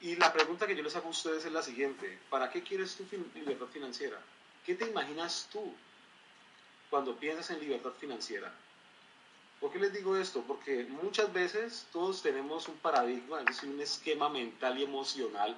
[0.00, 2.18] Y la pregunta que yo les hago a ustedes es la siguiente.
[2.30, 4.18] ¿Para qué quieres tu libertad financiera?
[4.64, 5.74] ¿Qué te imaginas tú
[6.90, 8.52] cuando piensas en libertad financiera?
[9.60, 10.44] ¿Por qué les digo esto?
[10.46, 15.56] Porque muchas veces todos tenemos un paradigma, es decir, un esquema mental y emocional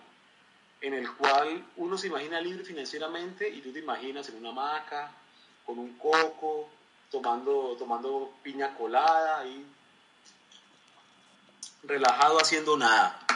[0.80, 5.12] en el cual uno se imagina libre financieramente y tú te imaginas en una hamaca,
[5.66, 6.70] con un coco,
[7.10, 9.66] tomando, tomando piña colada y
[11.82, 13.26] relajado haciendo nada.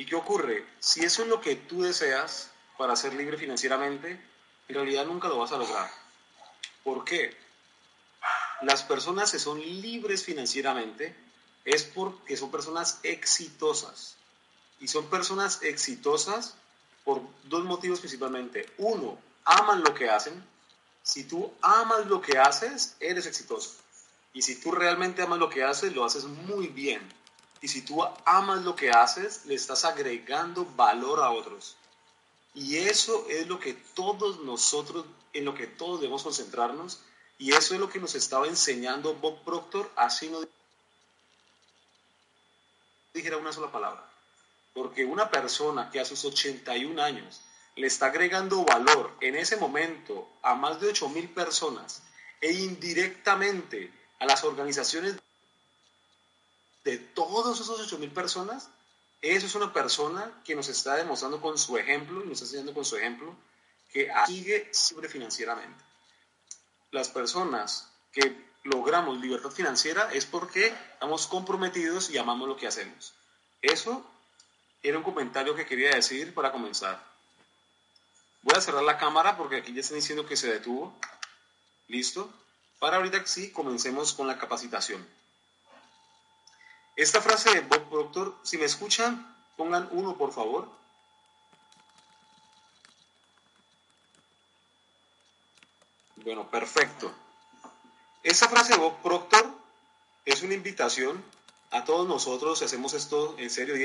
[0.00, 0.64] ¿Y qué ocurre?
[0.78, 2.48] Si eso es lo que tú deseas
[2.78, 4.18] para ser libre financieramente,
[4.66, 5.90] en realidad nunca lo vas a lograr.
[6.82, 7.36] ¿Por qué?
[8.62, 11.14] Las personas que son libres financieramente
[11.66, 14.16] es porque son personas exitosas.
[14.80, 16.54] Y son personas exitosas
[17.04, 18.72] por dos motivos principalmente.
[18.78, 20.42] Uno, aman lo que hacen.
[21.02, 23.74] Si tú amas lo que haces, eres exitoso.
[24.32, 27.06] Y si tú realmente amas lo que haces, lo haces muy bien.
[27.60, 31.76] Y si tú amas lo que haces, le estás agregando valor a otros.
[32.54, 37.00] Y eso es lo que todos nosotros, en lo que todos debemos concentrarnos
[37.38, 40.40] y eso es lo que nos estaba enseñando Bob Proctor, así no
[43.14, 44.04] dijera una sola palabra.
[44.74, 47.40] Porque una persona que a sus 81 años
[47.76, 52.02] le está agregando valor en ese momento a más de 8 mil personas
[52.40, 55.16] e indirectamente a las organizaciones
[56.84, 58.70] de todos esos 8 mil personas,
[59.20, 62.74] eso es una persona que nos está demostrando con su ejemplo, y nos está enseñando
[62.74, 63.34] con su ejemplo,
[63.92, 65.90] que sigue siempre financieramente
[66.90, 73.14] las personas que logramos libertad financiera es porque estamos comprometidos y amamos lo que hacemos.
[73.62, 74.04] Eso
[74.82, 77.02] era un comentario que quería decir para comenzar.
[78.42, 80.96] Voy a cerrar la cámara porque aquí ya están diciendo que se detuvo.
[81.88, 82.32] ¿Listo?
[82.78, 85.06] Para ahorita sí, comencemos con la capacitación.
[86.96, 90.68] Esta frase de Bob Proctor, si me escuchan, pongan uno por favor.
[96.16, 97.12] Bueno, perfecto.
[98.22, 99.50] Esa frase de Bob Proctor
[100.24, 101.24] es una invitación
[101.70, 103.76] a todos nosotros si hacemos esto en serio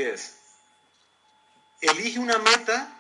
[1.82, 2.92] elige una meta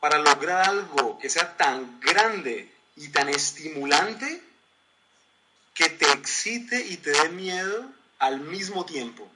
[0.00, 4.42] para lograr algo que sea tan grande y tan estimulante
[5.74, 7.90] que te excite y te dé miedo
[8.24, 9.28] al mismo tiempo.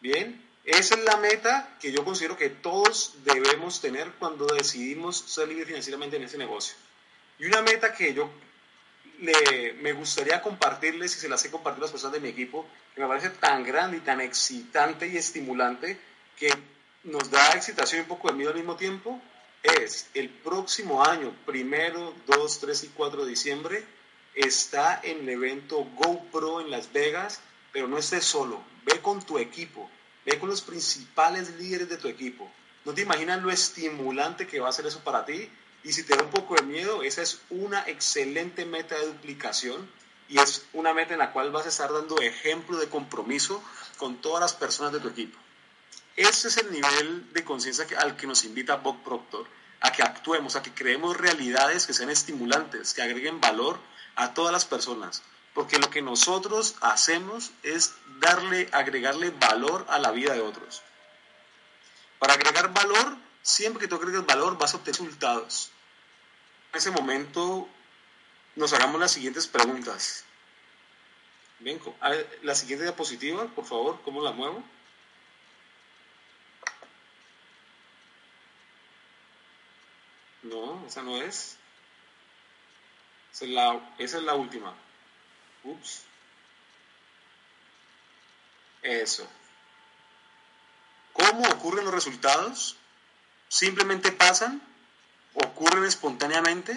[0.00, 5.48] Bien, esa es la meta que yo considero que todos debemos tener cuando decidimos ser
[5.48, 6.74] libres financieramente en ese negocio.
[7.38, 8.30] Y una meta que yo
[9.18, 13.02] me gustaría compartirles y se las he compartido a las personas de mi equipo, que
[13.02, 15.98] me parece tan grande y tan excitante y estimulante
[16.38, 16.50] que
[17.04, 19.20] nos da excitación y un poco de miedo al mismo tiempo,
[19.62, 23.84] es el próximo año, primero, 2, 3 y 4 de diciembre,
[24.34, 27.40] está en el evento GoPro en Las Vegas,
[27.72, 29.90] pero no estés solo, ve con tu equipo,
[30.24, 32.50] ve con los principales líderes de tu equipo.
[32.84, 35.50] No te imaginas lo estimulante que va a ser eso para ti
[35.82, 39.88] y si te da un poco de miedo, esa es una excelente meta de duplicación
[40.28, 43.62] y es una meta en la cual vas a estar dando ejemplo de compromiso
[43.98, 45.38] con todas las personas de tu equipo.
[46.16, 49.46] Ese es el nivel de conciencia al que nos invita Bob Proctor,
[49.80, 53.78] a que actuemos, a que creemos realidades que sean estimulantes, que agreguen valor
[54.16, 55.22] a todas las personas.
[55.54, 60.82] Porque lo que nosotros hacemos es darle, agregarle valor a la vida de otros.
[62.18, 65.70] Para agregar valor, siempre que tú agregues valor vas a obtener resultados
[66.74, 67.68] en ese momento
[68.56, 70.24] nos hagamos las siguientes preguntas.
[71.60, 71.80] Bien,
[72.42, 74.62] la siguiente diapositiva, por favor, ¿cómo la muevo?
[80.42, 81.56] No, esa no es.
[83.34, 84.72] Esa es la, última.
[85.64, 86.02] Ups.
[88.82, 89.28] Eso.
[91.12, 92.76] ¿Cómo ocurren los resultados?
[93.48, 94.62] Simplemente pasan
[95.34, 96.74] ocurren espontáneamente?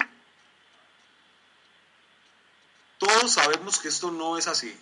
[2.98, 4.76] Todos sabemos que esto no es así.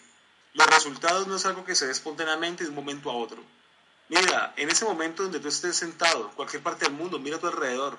[0.53, 3.43] Los resultados no es algo que se dé espontáneamente de un momento a otro.
[4.07, 7.47] Mira, en ese momento donde tú estés sentado, cualquier parte del mundo, mira a tu
[7.47, 7.97] alrededor.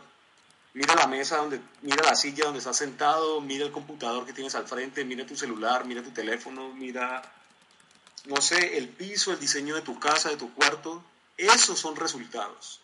[0.76, 4.55] Mira la mesa, donde, mira la silla donde estás sentado, mira el computador que tienes
[4.56, 7.23] al frente, mira tu celular, mira tu teléfono, mira,
[8.26, 11.02] no sé, el piso, el diseño de tu casa, de tu cuarto.
[11.38, 12.81] Esos son resultados.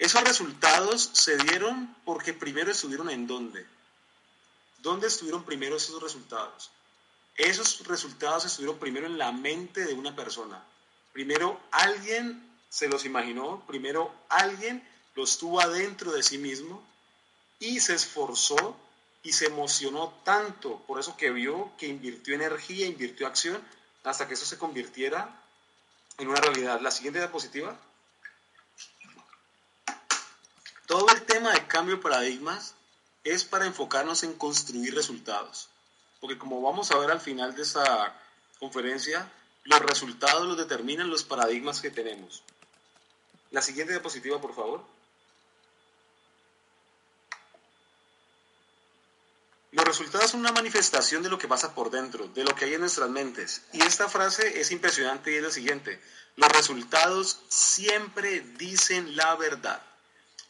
[0.00, 3.64] Esos resultados se dieron porque primero estuvieron en dónde.
[4.82, 6.72] ¿Dónde estuvieron primero esos resultados?
[7.36, 10.64] Esos resultados estuvieron primero en la mente de una persona.
[11.12, 14.82] Primero alguien se los imaginó, primero alguien
[15.14, 16.82] los tuvo adentro de sí mismo
[17.64, 18.76] y se esforzó
[19.22, 23.60] y se emocionó tanto por eso que vio que invirtió energía, invirtió acción
[24.04, 25.40] hasta que eso se convirtiera
[26.18, 26.80] en una realidad.
[26.80, 27.76] La siguiente diapositiva.
[30.86, 32.74] todo el tema de cambio de paradigmas
[33.24, 35.70] es para enfocarnos en construir resultados.
[36.20, 38.20] Porque como vamos a ver al final de esta
[38.60, 39.30] conferencia,
[39.64, 42.42] los resultados los determinan los paradigmas que tenemos.
[43.50, 44.93] La siguiente diapositiva, por favor.
[49.84, 52.72] Los resultados son una manifestación de lo que pasa por dentro, de lo que hay
[52.72, 53.60] en nuestras mentes.
[53.74, 56.00] Y esta frase es impresionante y es la siguiente.
[56.36, 59.82] Los resultados siempre dicen la verdad.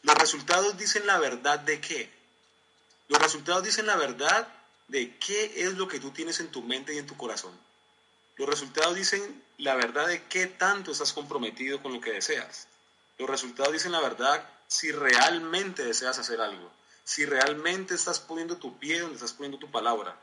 [0.03, 2.09] Los resultados dicen la verdad de qué?
[3.09, 4.47] Los resultados dicen la verdad
[4.87, 7.59] de qué es lo que tú tienes en tu mente y en tu corazón.
[8.37, 12.69] Los resultados dicen la verdad de qué tanto estás comprometido con lo que deseas.
[13.17, 16.71] Los resultados dicen la verdad si realmente deseas hacer algo,
[17.05, 20.19] si realmente estás poniendo tu pie donde estás poniendo tu palabra.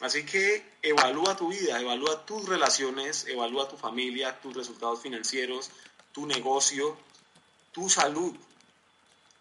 [0.00, 5.70] Así que evalúa tu vida, evalúa tus relaciones, evalúa tu familia, tus resultados financieros,
[6.12, 6.96] tu negocio,
[7.72, 8.36] tu salud.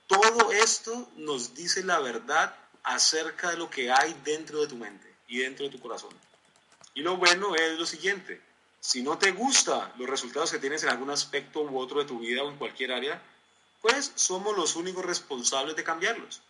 [0.08, 5.14] Todo esto nos dice la verdad acerca de lo que hay dentro de tu mente
[5.28, 6.14] y dentro de tu corazón.
[6.96, 8.42] Y lo bueno es lo siguiente,
[8.80, 12.20] si no te gustan los resultados que tienes en algún aspecto u otro de tu
[12.20, 13.22] vida o en cualquier área,
[13.82, 16.42] pues somos los únicos responsables de cambiarlos.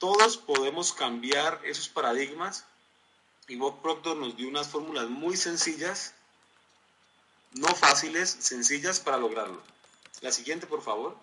[0.00, 2.64] Todos podemos cambiar esos paradigmas
[3.48, 6.14] y Bob Proctor nos dio unas fórmulas muy sencillas,
[7.52, 9.62] no fáciles, sencillas para lograrlo.
[10.22, 11.18] La siguiente, por favor.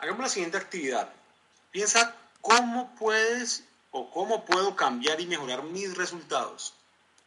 [0.00, 1.12] Hagamos la siguiente actividad.
[1.70, 3.62] Piensa cómo puedes
[3.92, 6.74] o cómo puedo cambiar y mejorar mis resultados.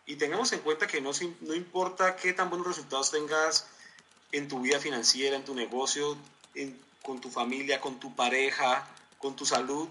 [0.06, 3.68] Y tengamos en cuenta que no, no importa qué tan buenos resultados tengas
[4.31, 6.18] en tu vida financiera, en tu negocio,
[7.04, 8.88] con tu familia, con tu pareja,
[9.18, 9.88] con tu salud.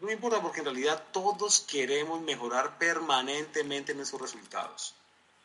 [0.00, 4.94] No importa porque en realidad todos queremos mejorar permanentemente nuestros resultados.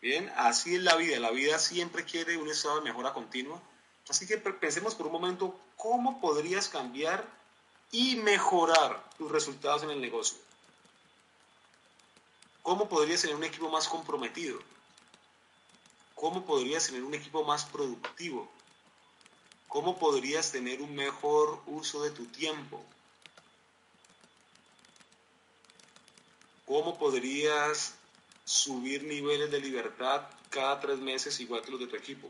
[0.02, 1.20] Bien, así es la vida.
[1.20, 3.62] La vida siempre quiere un estado de mejora continua.
[4.10, 7.26] Así que pensemos por un momento cómo podrías cambiar
[7.92, 10.38] y mejorar tus resultados en el negocio.
[12.62, 14.60] ¿Cómo podrías tener un equipo más comprometido?
[16.22, 18.48] ¿Cómo podrías tener un equipo más productivo?
[19.68, 22.80] ¿Cómo podrías tener un mejor uso de tu tiempo?
[26.68, 27.96] ¿Cómo podrías
[28.46, 32.30] subir niveles de libertad cada tres meses igual que los de tu equipo?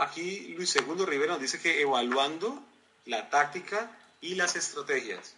[0.00, 2.62] Aquí Luis II Rivera nos dice que evaluando
[3.06, 3.90] la táctica
[4.20, 5.34] y las estrategias.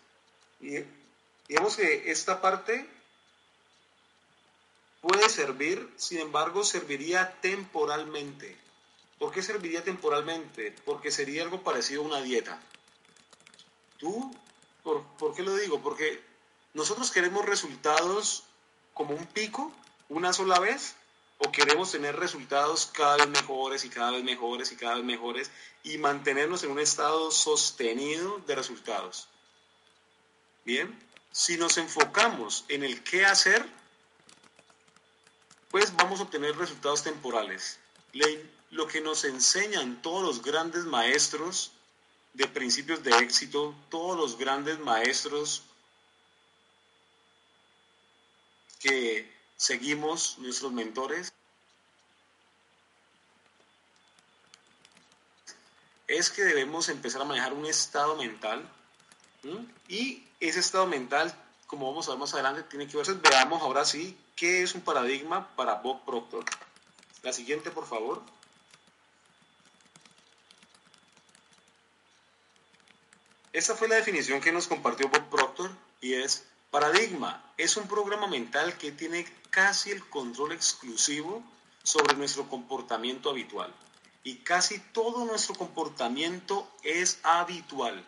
[0.61, 0.85] Y
[1.49, 2.87] digamos que esta parte
[5.01, 8.56] puede servir, sin embargo, serviría temporalmente.
[9.19, 10.75] ¿Por qué serviría temporalmente?
[10.85, 12.61] Porque sería algo parecido a una dieta.
[13.99, 14.35] ¿Tú?
[14.83, 15.81] ¿Por, ¿Por, qué lo digo?
[15.81, 16.23] Porque
[16.75, 18.45] nosotros queremos resultados
[18.93, 19.73] como un pico,
[20.09, 20.95] una sola vez,
[21.38, 25.50] o queremos tener resultados cada vez mejores y cada vez mejores y cada vez mejores
[25.82, 29.28] y mantenernos en un estado sostenido de resultados.
[30.64, 30.98] Bien,
[31.32, 33.69] si nos enfocamos en el qué hacer,
[35.70, 37.79] pues vamos a obtener resultados temporales.
[38.70, 41.72] Lo que nos enseñan todos los grandes maestros
[42.32, 45.62] de principios de éxito, todos los grandes maestros
[48.81, 51.32] que seguimos nuestros mentores
[56.06, 58.69] es que debemos empezar a manejar un estado mental
[59.89, 61.34] y ese estado mental,
[61.67, 63.06] como vamos a ver más adelante, tiene que ver.
[63.17, 66.44] veamos ahora sí qué es un paradigma para Bob Proctor.
[67.23, 68.23] La siguiente, por favor.
[73.53, 75.70] Esta fue la definición que nos compartió Bob Proctor
[76.01, 81.41] y es Paradigma es un programa mental que tiene casi el control exclusivo
[81.84, 83.73] sobre nuestro comportamiento habitual.
[84.25, 88.05] Y casi todo nuestro comportamiento es habitual.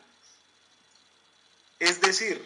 [1.79, 2.45] Es decir,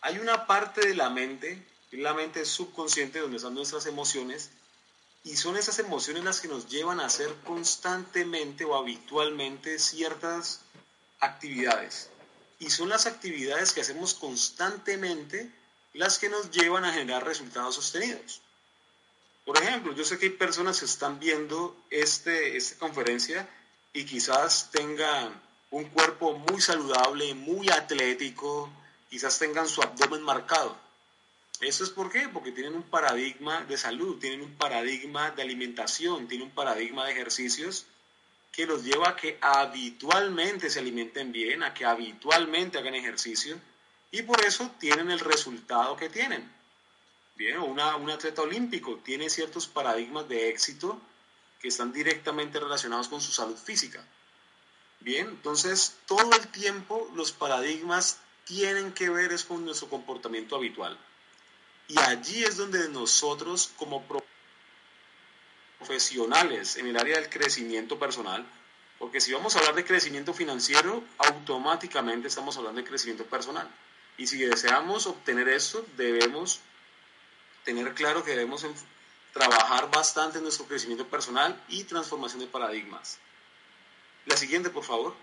[0.00, 4.50] hay una parte de la mente, la mente subconsciente donde están nuestras emociones,
[5.22, 10.60] y son esas emociones las que nos llevan a hacer constantemente o habitualmente ciertas
[11.18, 12.08] actividades.
[12.58, 15.52] Y son las actividades que hacemos constantemente
[15.94, 18.40] las que nos llevan a generar resultados sostenidos.
[19.44, 23.48] Por ejemplo, yo sé que hay personas que están viendo este, esta conferencia
[23.92, 28.70] y quizás tengan un cuerpo muy saludable, muy atlético,
[29.08, 30.76] quizás tengan su abdomen marcado.
[31.60, 32.28] ¿Eso es por qué?
[32.28, 37.12] Porque tienen un paradigma de salud, tienen un paradigma de alimentación, tienen un paradigma de
[37.12, 37.86] ejercicios
[38.52, 43.60] que los lleva a que habitualmente se alimenten bien, a que habitualmente hagan ejercicio
[44.10, 46.50] y por eso tienen el resultado que tienen.
[47.36, 51.00] Bien, un atleta olímpico tiene ciertos paradigmas de éxito
[51.60, 54.04] que están directamente relacionados con su salud física.
[55.00, 60.98] Bien, entonces todo el tiempo los paradigmas tienen que ver es con nuestro comportamiento habitual.
[61.88, 64.04] Y allí es donde nosotros como
[65.78, 68.44] profesionales en el área del crecimiento personal,
[68.98, 73.68] porque si vamos a hablar de crecimiento financiero, automáticamente estamos hablando de crecimiento personal.
[74.20, 76.60] Y si deseamos obtener esto, debemos
[77.64, 78.66] tener claro que debemos
[79.32, 83.16] trabajar bastante en nuestro crecimiento personal y transformación de paradigmas.
[84.26, 85.14] La siguiente, por favor.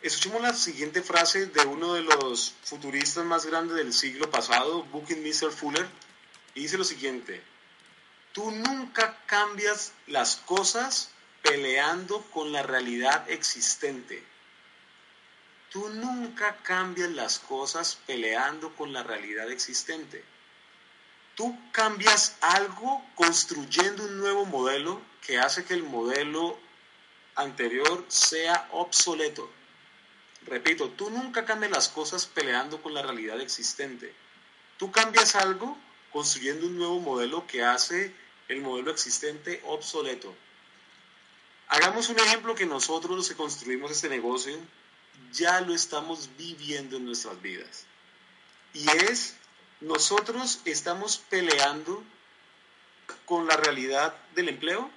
[0.00, 5.50] Escuchemos la siguiente frase de uno de los futuristas más grandes del siglo pasado, Buckminster
[5.50, 5.86] Fuller,
[6.54, 7.42] y dice lo siguiente,
[8.32, 11.10] tú nunca cambias las cosas
[11.44, 14.24] peleando con la realidad existente.
[15.68, 20.24] Tú nunca cambias las cosas peleando con la realidad existente.
[21.34, 26.58] Tú cambias algo construyendo un nuevo modelo que hace que el modelo
[27.34, 29.50] anterior sea obsoleto.
[30.46, 34.14] Repito, tú nunca cambias las cosas peleando con la realidad existente.
[34.78, 35.76] Tú cambias algo
[36.10, 38.14] construyendo un nuevo modelo que hace
[38.48, 40.34] el modelo existente obsoleto.
[41.74, 44.56] Hagamos un ejemplo que nosotros los que construimos este negocio
[45.32, 47.86] ya lo estamos viviendo en nuestras vidas.
[48.72, 49.36] Y es,
[49.80, 52.02] nosotros estamos peleando
[53.26, 54.90] con la realidad del empleo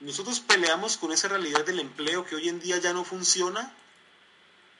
[0.00, 3.72] nosotros peleamos con esa realidad del empleo que hoy en día ya no funciona.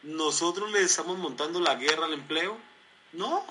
[0.02, 2.56] Nosotros le estamos montando la guerra al empleo.
[3.12, 3.44] No.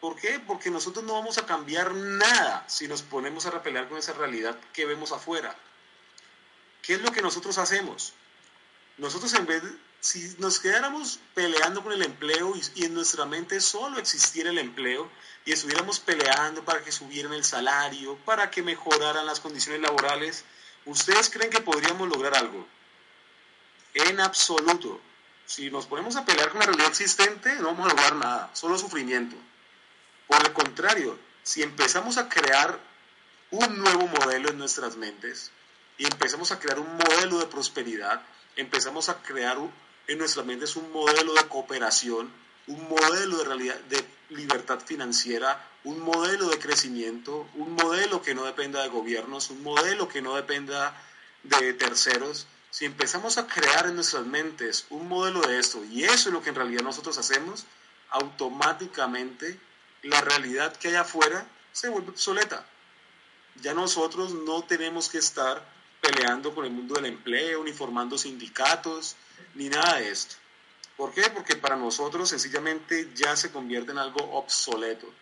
[0.00, 0.40] ¿Por qué?
[0.40, 4.58] Porque nosotros no vamos a cambiar nada si nos ponemos a repelear con esa realidad
[4.72, 5.54] que vemos afuera.
[6.84, 8.12] ¿Qué es lo que nosotros hacemos?
[8.98, 9.62] Nosotros en vez
[10.00, 14.58] si nos quedáramos peleando con el empleo y, y, en nuestra mente solo existiera el
[14.58, 15.10] empleo
[15.46, 20.44] y estuviéramos peleando para que subieran el salario, para que mejoraran las condiciones laborales,
[20.86, 22.66] ¿Ustedes creen que podríamos lograr algo?
[23.94, 25.00] En absoluto.
[25.46, 28.78] Si nos ponemos a pelear con la realidad existente, no vamos a lograr nada, solo
[28.78, 29.36] sufrimiento.
[30.26, 32.78] Por el contrario, si empezamos a crear
[33.50, 35.50] un nuevo modelo en nuestras mentes
[35.98, 38.22] y empezamos a crear un modelo de prosperidad,
[38.56, 39.58] empezamos a crear
[40.06, 42.30] en nuestras mentes un modelo de cooperación,
[42.66, 48.44] un modelo de, realidad, de libertad financiera, un modelo de crecimiento, un modelo que no
[48.44, 51.00] dependa de gobiernos, un modelo que no dependa
[51.42, 52.46] de terceros.
[52.70, 56.42] Si empezamos a crear en nuestras mentes un modelo de esto, y eso es lo
[56.42, 57.66] que en realidad nosotros hacemos,
[58.10, 59.58] automáticamente
[60.02, 62.66] la realidad que hay afuera se vuelve obsoleta.
[63.62, 65.73] Ya nosotros no tenemos que estar
[66.04, 69.16] peleando con el mundo del empleo, ni formando sindicatos,
[69.54, 70.36] ni nada de esto.
[70.96, 71.30] ¿Por qué?
[71.30, 75.12] Porque para nosotros sencillamente ya se convierte en algo obsoleto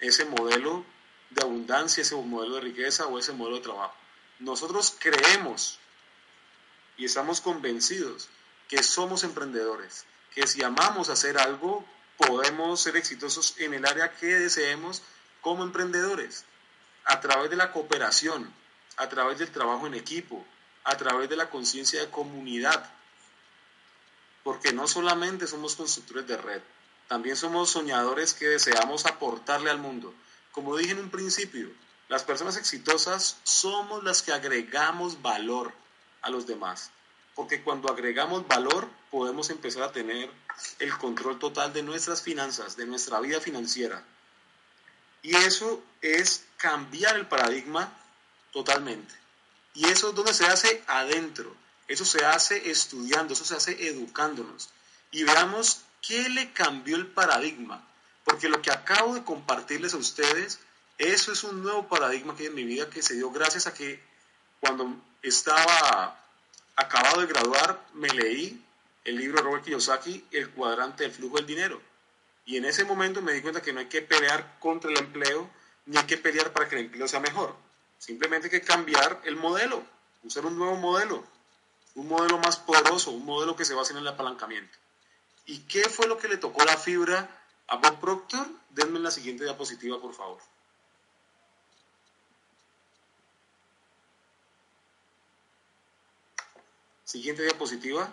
[0.00, 0.84] ese modelo
[1.30, 3.94] de abundancia, ese modelo de riqueza o ese modelo de trabajo.
[4.40, 5.78] Nosotros creemos
[6.96, 8.28] y estamos convencidos
[8.68, 11.84] que somos emprendedores, que si amamos hacer algo,
[12.16, 15.02] podemos ser exitosos en el área que deseemos
[15.40, 16.44] como emprendedores,
[17.04, 18.52] a través de la cooperación,
[18.96, 20.44] a través del trabajo en equipo,
[20.84, 22.90] a través de la conciencia de comunidad,
[24.42, 26.62] porque no solamente somos constructores de red,
[27.08, 30.14] también somos soñadores que deseamos aportarle al mundo.
[30.50, 31.70] Como dije en un principio,
[32.08, 35.72] las personas exitosas somos las que agregamos valor
[36.22, 36.90] a los demás.
[37.34, 40.30] Porque cuando agregamos valor podemos empezar a tener
[40.78, 44.02] el control total de nuestras finanzas, de nuestra vida financiera.
[45.22, 47.92] Y eso es cambiar el paradigma
[48.52, 49.14] totalmente.
[49.74, 51.54] Y eso es donde se hace adentro.
[51.88, 54.70] Eso se hace estudiando, eso se hace educándonos.
[55.10, 57.80] Y veamos ¿Qué le cambió el paradigma?
[58.24, 60.58] Porque lo que acabo de compartirles a ustedes,
[60.98, 63.74] eso es un nuevo paradigma que hay en mi vida que se dio gracias a
[63.74, 64.02] que
[64.58, 66.20] cuando estaba
[66.74, 68.64] acabado de graduar me leí
[69.04, 71.80] el libro de Robert Kiyosaki, El cuadrante del flujo del dinero.
[72.44, 75.48] Y en ese momento me di cuenta que no hay que pelear contra el empleo,
[75.86, 77.56] ni hay que pelear para que el empleo sea mejor.
[78.02, 79.80] Simplemente hay que cambiar el modelo,
[80.24, 81.24] usar un nuevo modelo,
[81.94, 84.76] un modelo más poderoso, un modelo que se base en el apalancamiento.
[85.46, 87.30] ¿Y qué fue lo que le tocó la fibra
[87.68, 88.44] a Bob Proctor?
[88.70, 90.40] Denme la siguiente diapositiva, por favor.
[97.04, 98.10] Siguiente diapositiva.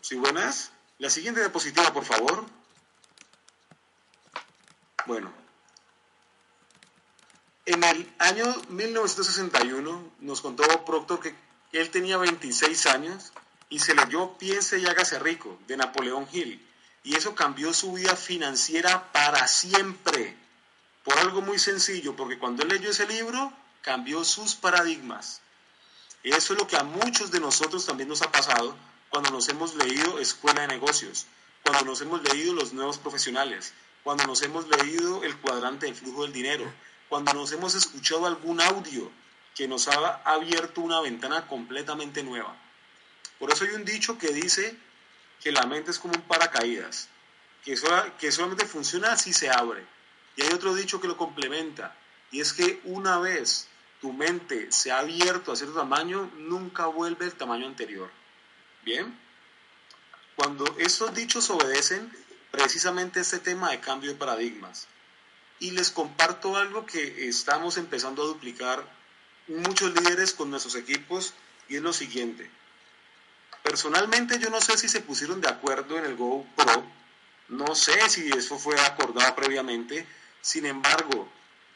[0.00, 0.72] ¿Sí buenas?
[0.98, 2.46] La siguiente diapositiva, por favor.
[5.04, 5.41] Bueno,
[7.66, 11.34] en el año 1961 nos contó Proctor que
[11.72, 13.32] él tenía 26 años
[13.68, 16.60] y se leyó Piense y hágase rico de Napoleón Hill.
[17.04, 20.36] Y eso cambió su vida financiera para siempre.
[21.04, 25.40] Por algo muy sencillo, porque cuando él leyó ese libro, cambió sus paradigmas.
[26.22, 28.76] Eso es lo que a muchos de nosotros también nos ha pasado
[29.08, 31.26] cuando nos hemos leído Escuela de Negocios,
[31.64, 33.72] cuando nos hemos leído Los Nuevos Profesionales,
[34.04, 36.72] cuando nos hemos leído El Cuadrante del Flujo del Dinero,
[37.12, 39.12] cuando nos hemos escuchado algún audio
[39.54, 42.56] que nos ha abierto una ventana completamente nueva.
[43.38, 44.74] Por eso hay un dicho que dice
[45.38, 47.10] que la mente es como un paracaídas,
[47.62, 47.78] que,
[48.18, 49.84] que solamente funciona si se abre.
[50.36, 51.94] Y hay otro dicho que lo complementa,
[52.30, 53.68] y es que una vez
[54.00, 58.10] tu mente se ha abierto a cierto tamaño, nunca vuelve al tamaño anterior.
[58.86, 59.14] Bien,
[60.34, 62.10] cuando estos dichos obedecen
[62.50, 64.88] precisamente este tema de cambio de paradigmas,
[65.62, 68.84] y les comparto algo que estamos empezando a duplicar
[69.46, 71.34] muchos líderes con nuestros equipos
[71.68, 72.50] y es lo siguiente.
[73.62, 76.84] Personalmente yo no sé si se pusieron de acuerdo en el GoPro,
[77.50, 80.04] no sé si eso fue acordado previamente,
[80.40, 81.28] sin embargo,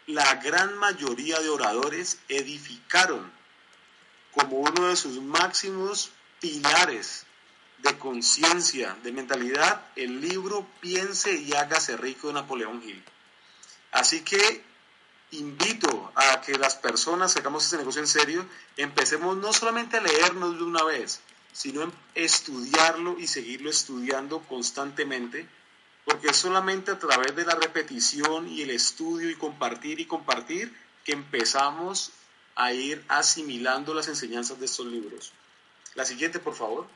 [0.09, 3.31] la gran mayoría de oradores edificaron
[4.33, 7.25] como uno de sus máximos pilares
[7.79, 13.05] de conciencia, de mentalidad, el libro Piense y hágase rico de Napoleón Hill.
[13.93, 14.65] Así que
[15.33, 20.57] invito a que las personas hagamos este negocio en serio, empecemos no solamente a leernos
[20.57, 21.21] de una vez,
[21.53, 25.49] sino a estudiarlo y seguirlo estudiando constantemente,
[26.05, 30.73] porque es solamente a través de la repetición y el estudio y compartir y compartir
[31.05, 32.13] que empezamos
[32.55, 35.33] a ir asimilando las enseñanzas de estos libros.
[35.95, 36.87] La siguiente, por favor.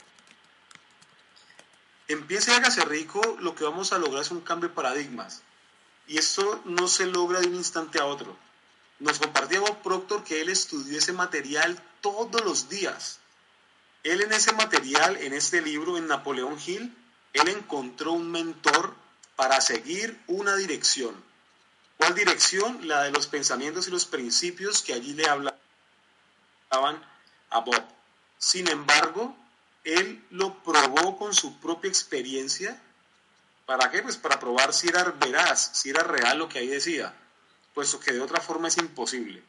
[2.09, 5.43] Empiece y hágase rico, lo que vamos a lograr es un cambio de paradigmas.
[6.11, 8.37] Y esto no se logra de un instante a otro.
[8.99, 13.21] Nos compartía Bob Proctor que él estudió ese material todos los días.
[14.03, 16.93] Él en ese material, en este libro, en Napoleón Hill,
[17.33, 18.93] él encontró un mentor
[19.37, 21.15] para seguir una dirección.
[21.97, 22.89] ¿Cuál dirección?
[22.89, 25.55] La de los pensamientos y los principios que allí le hablaban
[26.71, 27.85] a Bob.
[28.37, 29.37] Sin embargo,
[29.85, 32.83] él lo probó con su propia experiencia
[33.67, 34.03] ¿Para qué?
[34.03, 37.15] Pues para probar si era veraz, si era real lo que ahí decía,
[37.75, 39.43] puesto que de otra forma es imposible.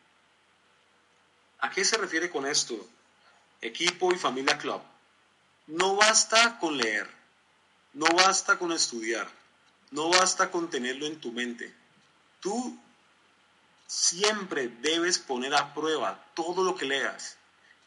[1.60, 2.88] ¿A qué se refiere con esto?
[3.62, 4.82] Equipo y familia club.
[5.68, 7.10] No basta con leer,
[7.94, 9.30] no basta con estudiar,
[9.92, 11.74] no basta con tenerlo en tu mente.
[12.40, 12.80] Tú
[13.88, 17.38] siempre debes poner a prueba todo lo que leas.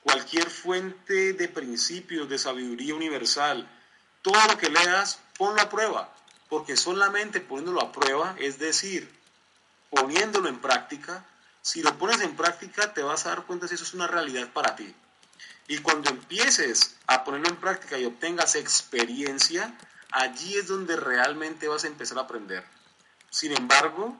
[0.03, 3.67] Cualquier fuente de principios, de sabiduría universal,
[4.23, 6.15] todo lo que leas, ponlo a prueba
[6.49, 9.11] porque solamente poniéndolo a prueba, es decir,
[9.91, 11.25] poniéndolo en práctica,
[11.63, 14.53] si lo pones en práctica te vas a dar cuenta si eso es una realidad
[14.53, 14.95] para ti.
[15.67, 19.77] Y cuando empieces a ponerlo en práctica y obtengas experiencia,
[20.13, 22.65] allí es donde realmente vas a empezar a aprender.
[23.31, 24.17] Sin embargo,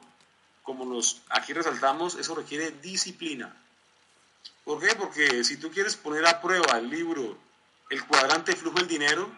[0.63, 3.55] como nos aquí resaltamos, eso requiere disciplina.
[4.63, 4.95] ¿Por qué?
[4.95, 7.37] Porque si tú quieres poner a prueba el libro
[7.89, 9.31] El cuadrante flujo del dinero,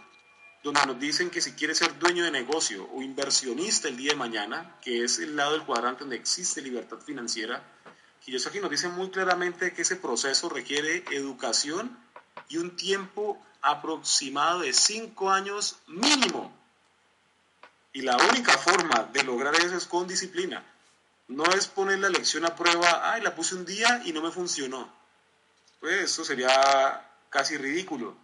[0.64, 4.18] donde nos dicen que si quieres ser dueño de negocio o inversionista el día de
[4.18, 7.64] mañana, que es el lado del cuadrante donde existe libertad financiera,
[8.46, 11.98] aquí nos dice muy claramente que ese proceso requiere educación
[12.50, 16.54] y un tiempo aproximado de cinco años mínimo.
[17.94, 20.64] Y la única forma de lograr eso es con disciplina.
[21.30, 24.32] No es poner la lección a prueba, ay, la puse un día y no me
[24.32, 24.94] funcionó.
[25.80, 28.16] Pues eso sería casi ridículo.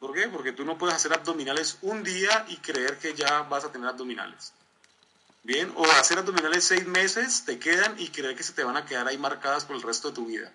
[0.00, 0.28] ¿Por qué?
[0.28, 3.86] Porque tú no puedes hacer abdominales un día y creer que ya vas a tener
[3.86, 4.54] abdominales.
[5.42, 8.86] Bien, o hacer abdominales seis meses, te quedan y creer que se te van a
[8.86, 10.50] quedar ahí marcadas por el resto de tu vida.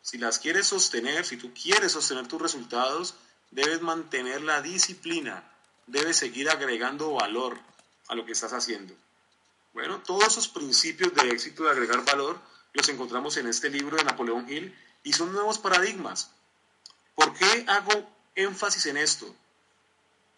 [0.00, 3.14] Si las quieres sostener, si tú quieres sostener tus resultados,
[3.50, 5.42] debes mantener la disciplina,
[5.86, 7.58] debes seguir agregando valor
[8.06, 8.94] a lo que estás haciendo.
[9.72, 12.40] Bueno, todos esos principios de éxito de agregar valor
[12.72, 16.30] los encontramos en este libro de Napoleón Hill y son nuevos paradigmas.
[17.14, 19.34] ¿Por qué hago énfasis en esto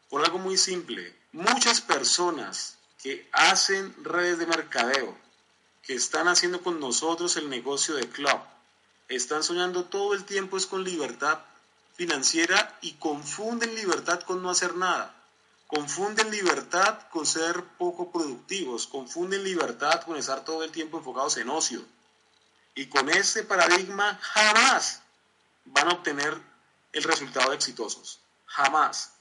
[0.09, 1.15] por algo muy simple.
[1.33, 5.17] Muchas personas que hacen redes de mercadeo,
[5.83, 8.41] que están haciendo con nosotros el negocio de club,
[9.09, 11.41] están soñando todo el tiempo es con libertad
[11.95, 15.15] financiera y confunden libertad con no hacer nada.
[15.67, 21.49] Confunden libertad con ser poco productivos, confunden libertad con estar todo el tiempo enfocados en
[21.49, 21.85] ocio.
[22.75, 25.03] Y con ese paradigma jamás
[25.67, 26.50] van a obtener
[26.93, 28.21] el resultado de exitosos.
[28.47, 29.13] Jamás.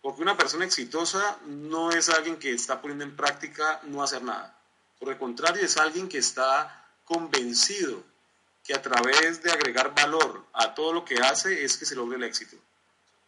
[0.00, 4.58] Porque una persona exitosa no es alguien que está poniendo en práctica no hacer nada.
[4.98, 8.02] Por el contrario, es alguien que está convencido
[8.64, 12.16] que a través de agregar valor a todo lo que hace es que se logre
[12.16, 12.56] el éxito.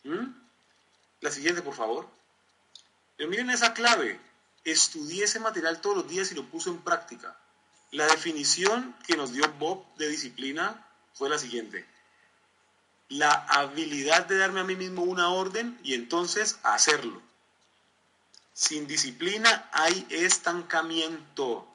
[0.05, 0.27] ¿Mm?
[1.21, 2.09] La siguiente, por favor.
[3.17, 4.21] Pero miren esa clave.
[4.65, 7.37] Estudié ese material todos los días y lo puso en práctica.
[7.91, 11.87] La definición que nos dio Bob de disciplina fue la siguiente.
[13.09, 17.21] La habilidad de darme a mí mismo una orden y entonces hacerlo.
[18.53, 21.67] Sin disciplina hay estancamiento.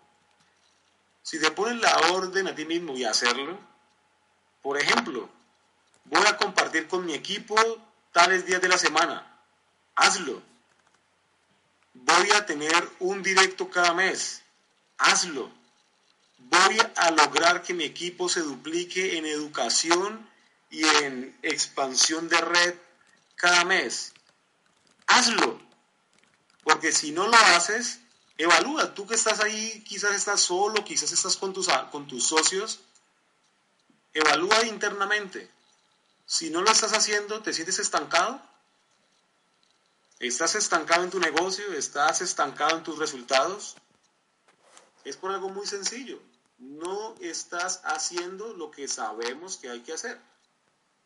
[1.21, 3.59] Si te pones la orden a ti mismo y hacerlo,
[4.61, 5.29] por ejemplo,
[6.05, 7.55] voy a compartir con mi equipo
[8.11, 9.39] tales días de la semana,
[9.95, 10.41] hazlo.
[11.93, 14.41] Voy a tener un directo cada mes,
[14.97, 15.51] hazlo.
[16.37, 20.27] Voy a lograr que mi equipo se duplique en educación
[20.69, 22.75] y en expansión de red
[23.35, 24.13] cada mes,
[25.07, 25.59] hazlo.
[26.63, 27.99] Porque si no lo haces,
[28.37, 28.93] evalúa.
[28.93, 32.81] Tú que estás ahí, quizás estás solo, quizás estás con tus, con tus socios.
[34.13, 35.49] Evalúa internamente.
[36.25, 38.41] Si no lo estás haciendo, ¿te sientes estancado?
[40.19, 41.73] ¿Estás estancado en tu negocio?
[41.73, 43.75] ¿Estás estancado en tus resultados?
[45.05, 46.21] Es por algo muy sencillo.
[46.57, 50.19] No estás haciendo lo que sabemos que hay que hacer.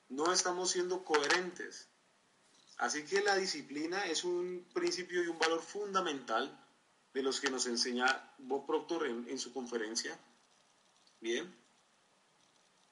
[0.09, 1.87] No estamos siendo coherentes.
[2.77, 6.59] Así que la disciplina es un principio y un valor fundamental
[7.13, 10.17] de los que nos enseña Bob Proctor en, su conferencia.
[11.21, 11.55] Bien.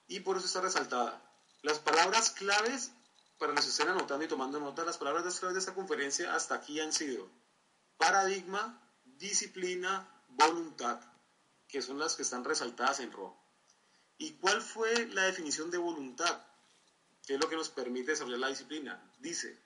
[0.08, 1.22] Y por eso está resaltada.
[1.64, 2.92] Las palabras claves,
[3.38, 6.80] para los que anotando y tomando nota, las palabras claves de esta conferencia hasta aquí
[6.80, 7.28] han sido
[7.98, 11.00] paradigma, disciplina, voluntad,
[11.68, 13.38] que son las que están resaltadas en rojo.
[14.18, 16.46] ¿Y cuál fue la definición de voluntad?
[17.32, 19.02] ¿Qué es lo que nos permite desarrollar la disciplina?
[19.20, 19.58] Dice,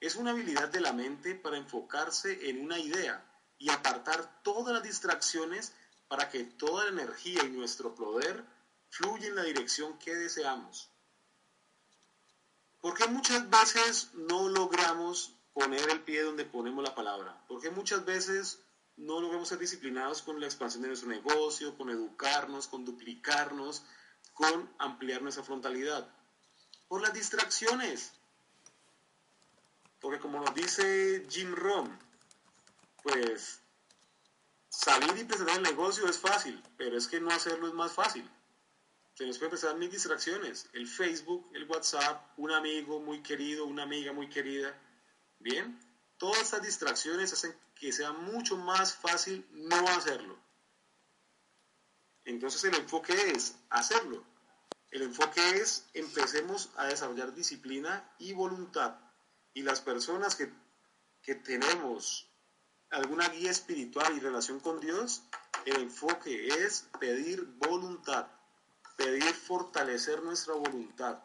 [0.00, 3.22] es una habilidad de la mente para enfocarse en una idea
[3.58, 5.74] y apartar todas las distracciones
[6.08, 8.42] para que toda la energía y nuestro poder
[8.88, 10.88] fluya en la dirección que deseamos.
[12.80, 17.44] ¿Por qué muchas veces no logramos poner el pie donde ponemos la palabra?
[17.48, 18.60] ¿Por qué muchas veces
[18.96, 23.82] no logramos ser disciplinados con la expansión de nuestro negocio, con educarnos, con duplicarnos,
[24.32, 26.10] con ampliar nuestra frontalidad?
[26.90, 28.10] Por las distracciones.
[30.00, 31.96] Porque como nos dice Jim Rohn,
[33.04, 33.60] pues
[34.68, 38.28] salir y presentar el negocio es fácil, pero es que no hacerlo es más fácil.
[39.14, 43.84] Se nos pueden presentar mil distracciones, el Facebook, el WhatsApp, un amigo muy querido, una
[43.84, 44.76] amiga muy querida.
[45.38, 45.78] Bien,
[46.18, 50.36] todas estas distracciones hacen que sea mucho más fácil no hacerlo.
[52.24, 54.24] Entonces el enfoque es hacerlo.
[54.90, 58.96] El enfoque es empecemos a desarrollar disciplina y voluntad
[59.54, 60.50] y las personas que,
[61.44, 62.28] tenemos
[62.90, 65.22] alguna guía espiritual y relación con Dios,
[65.64, 68.26] el enfoque es pedir voluntad,
[68.96, 71.20] pedir fortalecer nuestra voluntad,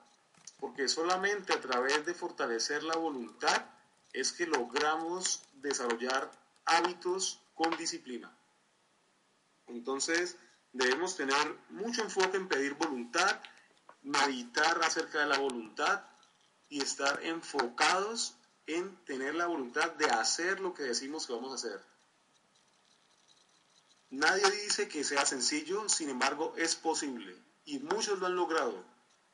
[0.60, 3.66] porque solamente a través de fortalecer la voluntad
[4.14, 6.30] es que logramos desarrollar
[6.66, 8.32] hábitos con disciplina.
[9.66, 10.38] Entonces,
[10.72, 13.42] debemos tener mucho enfoque en pedir voluntad,
[14.06, 16.04] meditar acerca de la voluntad
[16.70, 18.36] y estar enfocados
[18.68, 21.84] en tener la voluntad de hacer lo que decimos que vamos a hacer.
[24.12, 28.86] Nadie dice que sea sencillo, sin embargo es posible y muchos lo han logrado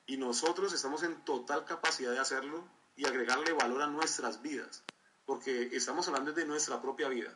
[0.05, 4.83] y nosotros estamos en total capacidad de hacerlo y agregarle valor a nuestras vidas,
[5.25, 7.33] porque estamos hablando de nuestra propia vida.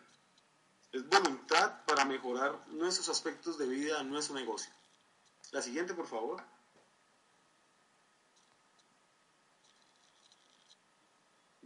[0.91, 4.71] Es voluntad para mejorar nuestros aspectos de vida, nuestro negocio.
[5.51, 6.54] La siguiente, por favor.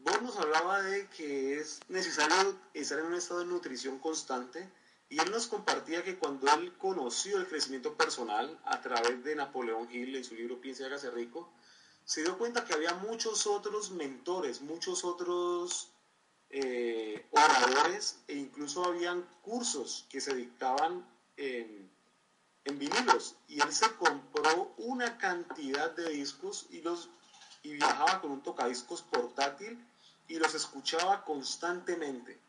[0.09, 4.67] Vos nos hablaba de que es necesario estar en un estado de nutrición constante
[5.07, 9.87] y él nos compartía que cuando él conoció el crecimiento personal a través de Napoleón
[9.91, 11.51] Hill en su libro Piensa y hágase rico,
[12.05, 15.91] se dio cuenta que había muchos otros mentores, muchos otros
[16.49, 21.87] eh, oradores e incluso habían cursos que se dictaban en,
[22.65, 23.35] en vinilos.
[23.47, 27.09] Y él se compró una cantidad de discos y los
[27.61, 29.77] y viajaba con un tocadiscos portátil
[30.29, 32.39] y los escuchaba constantemente.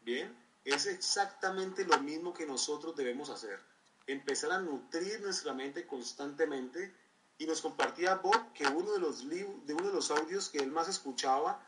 [0.00, 3.60] Bien, es exactamente lo mismo que nosotros debemos hacer.
[4.06, 6.94] Empezar a nutrir nuestra mente constantemente
[7.36, 10.70] y nos compartía Bob que uno de los, de uno de los audios que él
[10.70, 11.66] más escuchaba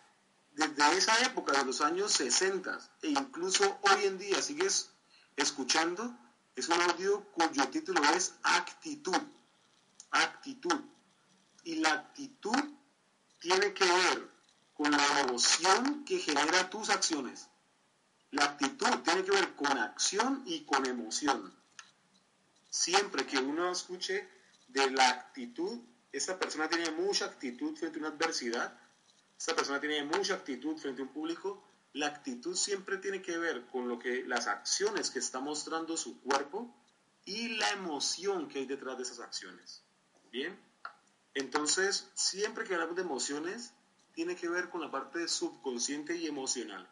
[0.52, 4.90] desde esa época, de los años 60 e incluso hoy en día sigues
[5.36, 6.14] escuchando,
[6.54, 9.16] es un audio cuyo título es Actitud.
[10.10, 10.78] Actitud.
[11.64, 12.58] Y la actitud
[13.40, 14.32] tiene que ver
[14.74, 17.48] con la emoción que genera tus acciones.
[18.30, 21.54] La actitud tiene que ver con acción y con emoción.
[22.70, 24.26] Siempre que uno escuche
[24.68, 25.78] de la actitud,
[26.10, 28.78] esta persona tiene mucha actitud frente a una adversidad,
[29.38, 33.66] esta persona tiene mucha actitud frente a un público, la actitud siempre tiene que ver
[33.66, 36.74] con lo que las acciones que está mostrando su cuerpo
[37.26, 39.82] y la emoción que hay detrás de esas acciones.
[40.30, 40.58] Bien,
[41.34, 43.72] entonces siempre que hablamos de emociones
[44.14, 46.88] tiene que ver con la parte subconsciente y emocional.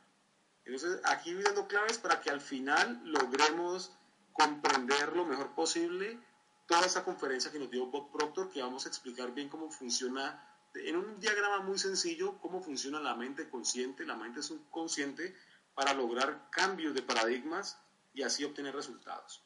[0.65, 3.93] Entonces aquí voy dando claves para que al final logremos
[4.33, 6.19] comprender lo mejor posible
[6.67, 10.47] toda esta conferencia que nos dio Bob Proctor, que vamos a explicar bien cómo funciona
[10.75, 15.37] en un diagrama muy sencillo cómo funciona la mente consciente, la mente subconsciente,
[15.75, 17.79] para lograr cambios de paradigmas
[18.13, 19.43] y así obtener resultados.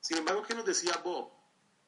[0.00, 1.30] Sin embargo, ¿qué nos decía Bob?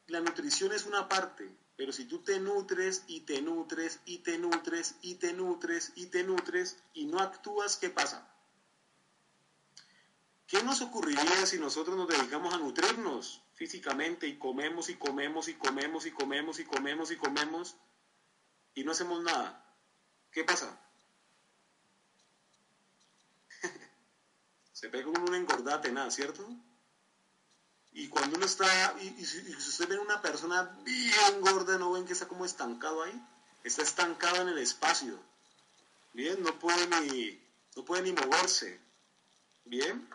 [0.06, 4.36] La nutrición es una parte, pero si tú te nutres y te nutres y te
[4.36, 8.28] nutres y te nutres y te nutres y no actúas, ¿qué pasa?
[10.48, 15.54] ¿Qué nos ocurriría si nosotros nos dedicamos a nutrirnos físicamente y comemos y comemos y
[15.54, 17.76] comemos y comemos y comemos y comemos
[18.74, 19.64] y no hacemos nada?
[20.32, 20.80] ¿Qué pasa?
[24.72, 26.44] Se pega un engordate, nada, ¿cierto?
[27.98, 32.12] Y cuando uno está, y, si, usted ve una persona bien gorda, ¿no ven que
[32.12, 33.22] está como estancado ahí?
[33.64, 35.18] Está estancado en el espacio.
[36.12, 37.42] Bien, no puede ni,
[37.74, 38.80] no puede ni moverse.
[39.64, 40.08] Bien.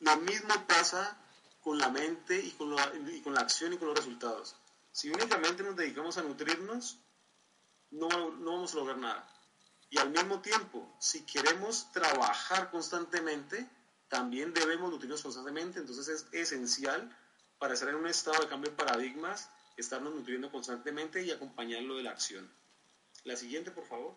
[0.00, 1.16] Lo mismo pasa
[1.62, 2.76] con la mente y con,
[3.10, 4.56] y con la acción y con los resultados.
[4.92, 6.98] Si únicamente nos dedicamos a nutrirnos,
[7.92, 9.26] no, no vamos a lograr nada.
[9.88, 13.66] Y al mismo tiempo, si queremos trabajar constantemente,
[14.14, 15.80] también debemos nutrirnos constantemente.
[15.80, 17.10] Entonces es esencial
[17.58, 22.04] para estar en un estado de cambio de paradigmas, estarnos nutriendo constantemente y acompañarlo de
[22.04, 22.48] la acción.
[23.24, 24.14] La siguiente, por favor.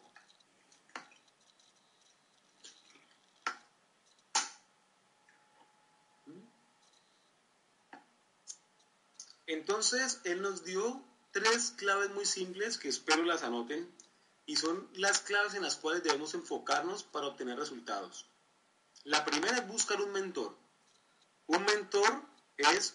[9.47, 13.91] Entonces, él nos dio tres claves muy simples que espero las anoten
[14.45, 18.27] y son las claves en las cuales debemos enfocarnos para obtener resultados.
[19.07, 20.53] La primera es buscar un mentor.
[21.45, 22.21] Un mentor
[22.57, 22.93] es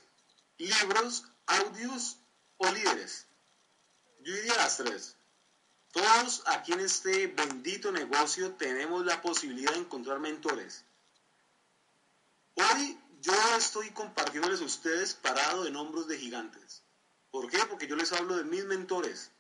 [0.59, 2.19] libros, audios
[2.59, 3.27] o líderes.
[4.21, 5.17] Yo diría las tres.
[5.91, 10.85] Todos aquí en este bendito negocio tenemos la posibilidad de encontrar mentores.
[12.57, 16.83] Hoy yo estoy compartiéndoles a ustedes parado en hombros de gigantes.
[17.31, 17.59] ¿Por qué?
[17.71, 19.31] Porque yo les hablo de mis mentores.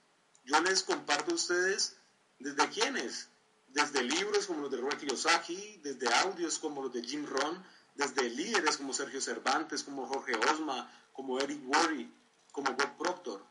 [0.45, 1.97] Yo les comparto a ustedes
[2.39, 3.29] desde quiénes.
[3.73, 7.63] Desde libros como los de Robert Kiyosaki, desde audios como los de Jim Rohn,
[7.95, 12.09] desde líderes como Sergio Cervantes, como Jorge Osma, como Eric Worre,
[12.51, 13.45] como Bob Proctor.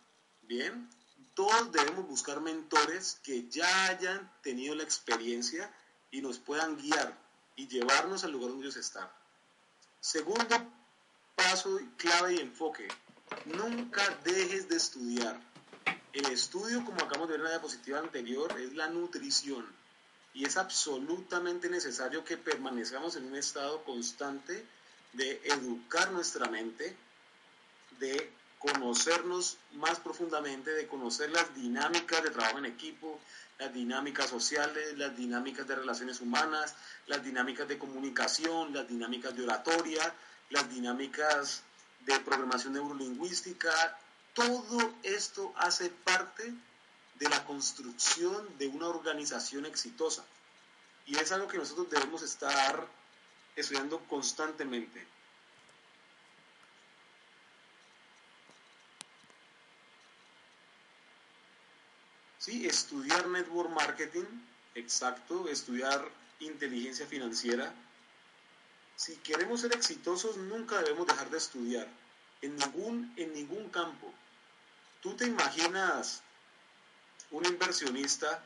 [0.43, 0.89] Bien,
[1.34, 5.73] todos debemos buscar mentores que ya hayan tenido la experiencia
[6.12, 7.17] y nos puedan guiar
[7.55, 9.10] y llevarnos al lugar donde ellos están.
[9.99, 10.55] Segundo
[11.36, 12.88] paso clave y enfoque.
[13.45, 15.39] Nunca dejes de estudiar.
[16.13, 19.65] El estudio, como acabamos de ver en la diapositiva anterior, es la nutrición.
[20.34, 24.65] Y es absolutamente necesario que permanezcamos en un estado constante
[25.13, 26.96] de educar nuestra mente,
[28.00, 33.20] de conocernos más profundamente, de conocer las dinámicas de trabajo en equipo,
[33.58, 36.76] las dinámicas sociales, las dinámicas de relaciones humanas,
[37.08, 40.13] las dinámicas de comunicación, las dinámicas de oratoria,
[40.50, 41.63] las dinámicas
[42.06, 43.72] de programación neurolingüística.
[44.34, 46.54] Todo esto hace parte
[47.21, 50.25] de la construcción de una organización exitosa.
[51.05, 52.88] Y es algo que nosotros debemos estar
[53.55, 55.05] estudiando constantemente.
[62.39, 64.25] Sí, estudiar network marketing,
[64.73, 66.03] exacto, estudiar
[66.39, 67.71] inteligencia financiera.
[68.95, 71.88] Si queremos ser exitosos, nunca debemos dejar de estudiar,
[72.41, 74.12] en ningún, en ningún campo.
[75.01, 76.23] ¿Tú te imaginas
[77.32, 78.44] un inversionista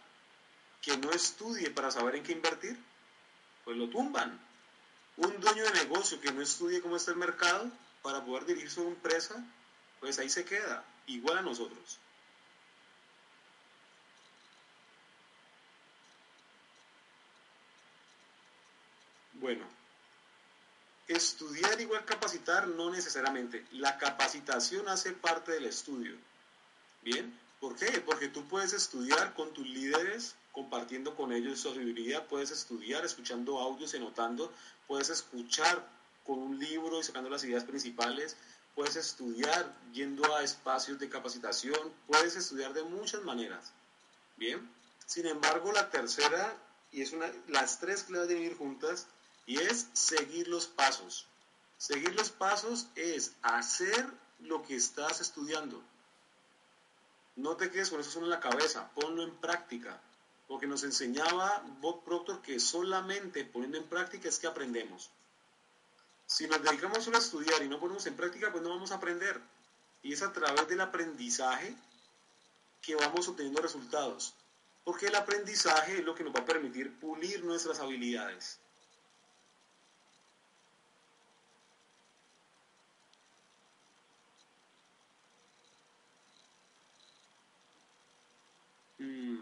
[0.81, 2.77] que no estudie para saber en qué invertir?
[3.63, 4.39] Pues lo tumban.
[5.17, 7.69] Un dueño de negocio que no estudie cómo está el mercado
[8.01, 9.43] para poder dirigir su empresa,
[9.99, 11.99] pues ahí se queda, igual a nosotros.
[19.33, 19.65] Bueno,
[21.07, 23.65] estudiar igual capacitar no necesariamente.
[23.71, 26.15] La capacitación hace parte del estudio.
[27.01, 27.44] ¿Bien?
[27.65, 27.99] ¿Por qué?
[28.01, 33.57] Porque tú puedes estudiar con tus líderes, compartiendo con ellos su sabiduría, puedes estudiar escuchando
[33.57, 34.53] audios y anotando,
[34.85, 35.83] puedes escuchar
[36.27, 38.37] con un libro y sacando las ideas principales,
[38.75, 43.71] puedes estudiar yendo a espacios de capacitación, puedes estudiar de muchas maneras.
[44.37, 44.69] Bien,
[45.07, 46.55] sin embargo, la tercera
[46.91, 49.07] y es una, las tres claves deben ir juntas,
[49.47, 51.25] y es seguir los pasos.
[51.79, 54.05] Seguir los pasos es hacer
[54.41, 55.81] lo que estás estudiando.
[57.35, 59.99] No te quedes con eso solo en la cabeza, ponlo en práctica.
[60.47, 65.09] Porque nos enseñaba Bob Proctor que solamente poniendo en práctica es que aprendemos.
[66.27, 68.95] Si nos dedicamos solo a estudiar y no ponemos en práctica, pues no vamos a
[68.95, 69.39] aprender.
[70.01, 71.75] Y es a través del aprendizaje
[72.81, 74.33] que vamos obteniendo resultados.
[74.83, 78.59] Porque el aprendizaje es lo que nos va a permitir pulir nuestras habilidades.
[89.05, 89.39] Mm.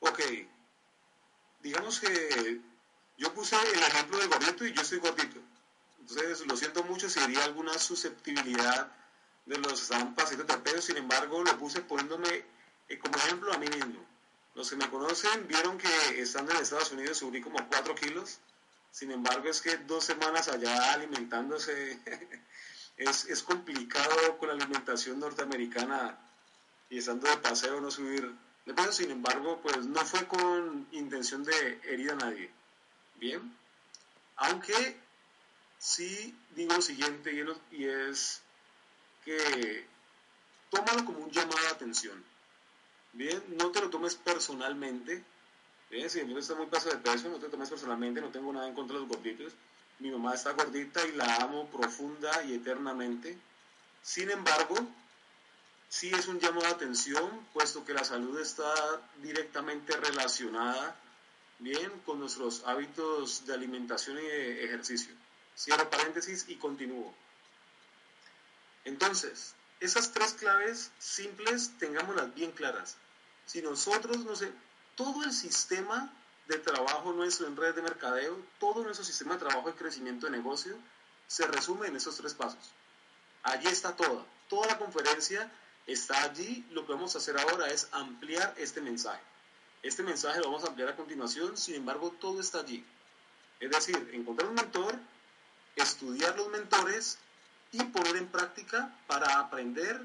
[0.00, 0.20] Ok,
[1.60, 2.60] digamos que
[3.16, 5.40] yo puse el ejemplo del gordito y yo estoy gordito.
[6.00, 8.92] Entonces, lo siento mucho si haría alguna susceptibilidad
[9.46, 12.44] de los pacientes de peso, sin embargo, lo puse poniéndome
[12.88, 14.04] eh, como ejemplo a mí mismo.
[14.54, 18.40] Los que me conocen vieron que estando en Estados Unidos subí como 4 kilos,
[18.90, 21.98] sin embargo, es que dos semanas allá alimentándose
[22.98, 26.18] es complicado con la alimentación norteamericana
[26.90, 28.32] y estando de paseo no subir
[28.66, 32.50] de sin embargo, pues no fue con intención de herir a nadie.
[33.16, 33.54] Bien,
[34.36, 34.96] aunque
[35.78, 38.40] sí digo lo siguiente y es
[39.24, 39.86] que
[40.70, 42.24] tómalo como un llamado de atención.
[43.12, 45.22] Bien, no te lo tomes personalmente.
[45.90, 48.52] Bien, si mi está muy paso de peso, no te lo tomes personalmente, no tengo
[48.52, 49.52] nada en contra de los gorditos.
[49.98, 53.38] Mi mamá está gordita y la amo profunda y eternamente.
[54.02, 54.74] Sin embargo,
[55.94, 58.74] sí es un llamado de atención, puesto que la salud está
[59.22, 60.96] directamente relacionada
[61.60, 65.14] bien con nuestros hábitos de alimentación y de ejercicio.
[65.56, 67.14] Cierro paréntesis y continúo.
[68.84, 72.96] Entonces, esas tres claves simples, tengámoslas bien claras.
[73.46, 74.50] Si nosotros, no sé,
[74.96, 76.12] todo el sistema
[76.48, 80.32] de trabajo nuestro en red de mercadeo, todo nuestro sistema de trabajo de crecimiento de
[80.32, 80.76] negocio,
[81.28, 82.72] se resume en esos tres pasos.
[83.44, 84.26] Allí está todo.
[84.48, 85.50] Toda la conferencia
[85.86, 86.64] está allí.
[86.70, 89.22] Lo que vamos a hacer ahora es ampliar este mensaje.
[89.82, 92.84] Este mensaje lo vamos a ampliar a continuación, sin embargo, todo está allí.
[93.60, 94.98] Es decir, encontrar un mentor,
[95.76, 97.18] estudiar los mentores
[97.72, 100.00] y poner en práctica para aprender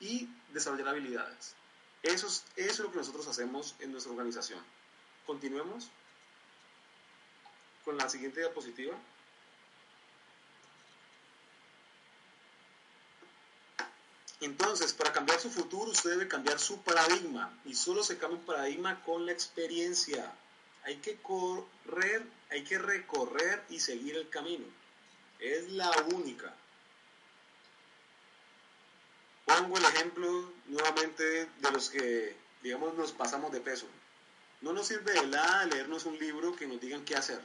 [0.00, 1.54] y desarrollar habilidades.
[2.02, 4.60] Eso es, lo que nosotros hacemos en nuestra organización.
[5.26, 5.88] Continuemos
[7.84, 8.94] con la siguiente diapositiva.
[14.40, 17.58] Entonces, para cambiar su futuro, usted debe cambiar su paradigma.
[17.64, 20.32] Y solo se cambia un paradigma con la experiencia.
[20.84, 24.66] Hay que correr, hay que recorrer y seguir el camino.
[25.38, 26.54] Es la única.
[29.46, 33.86] Pongo el ejemplo nuevamente de los que, digamos, nos pasamos de peso.
[34.60, 37.40] No nos sirve de nada leernos un libro que nos digan qué hacer.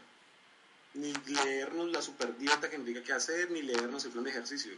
[0.94, 4.32] Ni leernos la super dieta que nos diga qué hacer, ni leernos el plan de
[4.32, 4.74] ejercicio.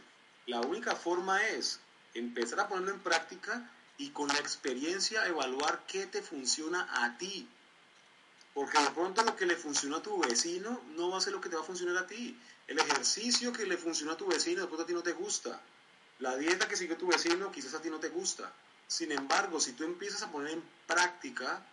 [0.46, 1.80] La única forma es
[2.14, 7.48] empezar a ponerlo en práctica y con la experiencia evaluar qué te funciona a ti.
[8.54, 11.40] Porque de pronto lo que le funciona a tu vecino no va a ser lo
[11.40, 12.38] que te va a funcionar a ti.
[12.66, 15.60] El ejercicio que le funciona a tu vecino de pronto a ti no te gusta.
[16.20, 18.52] La dieta que sigue tu vecino quizás a ti no te gusta.
[18.86, 21.66] Sin embargo, si tú empiezas a poner en práctica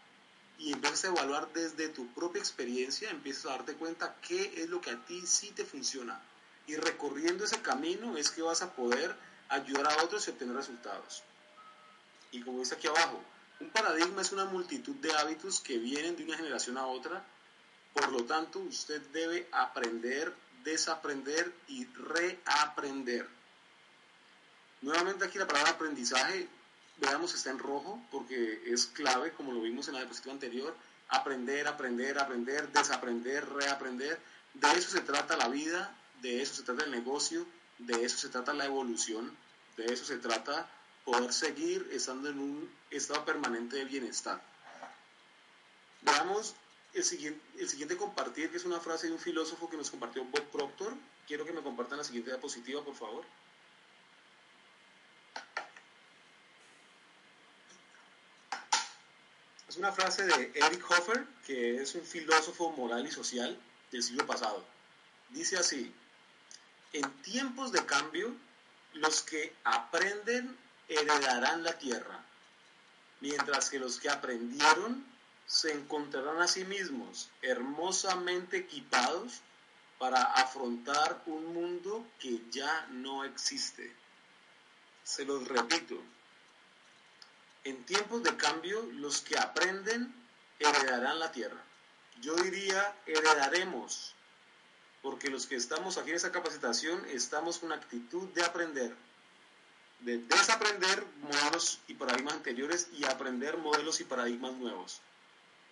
[0.58, 4.82] y empiezas a evaluar desde tu propia experiencia, empiezas a darte cuenta qué es lo
[4.82, 6.20] que a ti sí te funciona.
[6.66, 9.16] Y recorriendo ese camino es que vas a poder
[9.52, 11.24] ayudar a otros y obtener resultados.
[12.32, 13.22] Y como dice aquí abajo,
[13.60, 17.24] un paradigma es una multitud de hábitos que vienen de una generación a otra,
[17.94, 20.34] por lo tanto usted debe aprender,
[20.64, 23.28] desaprender y reaprender.
[24.82, 26.48] Nuevamente aquí la palabra aprendizaje,
[26.98, 30.76] veamos, está en rojo porque es clave, como lo vimos en la diapositiva anterior,
[31.10, 34.20] aprender, aprender, aprender, desaprender, reaprender.
[34.54, 37.46] De eso se trata la vida, de eso se trata el negocio,
[37.86, 39.36] de eso se trata la evolución,
[39.78, 40.70] de eso se trata
[41.06, 44.42] poder seguir estando en un estado permanente de bienestar.
[46.02, 46.56] Veamos
[46.94, 50.24] el siguiente, el siguiente compartir, que es una frase de un filósofo que nos compartió
[50.26, 50.94] Bob Proctor.
[51.28, 53.26] Quiero que me compartan la siguiente diapositiva, por favor.
[59.68, 63.58] Es una frase de Eric Hoffer, que es un filósofo moral y social
[63.90, 64.66] del siglo pasado.
[65.30, 65.96] Dice así,
[66.94, 68.34] en tiempos de cambio,
[68.94, 72.24] los que aprenden heredarán la tierra,
[73.22, 75.06] mientras que los que aprendieron
[75.46, 79.42] se encontrarán a sí mismos hermosamente equipados
[80.00, 83.94] para afrontar un mundo que ya no existe.
[85.04, 86.02] Se los repito,
[87.64, 90.14] en tiempos de cambio los que aprenden
[90.60, 91.62] heredarán la tierra.
[92.20, 94.16] Yo diría heredaremos,
[95.02, 98.96] porque los que estamos aquí en esta capacitación estamos con actitud de aprender,
[100.02, 105.02] de desaprender modelos y paradigmas anteriores y aprender modelos y paradigmas nuevos.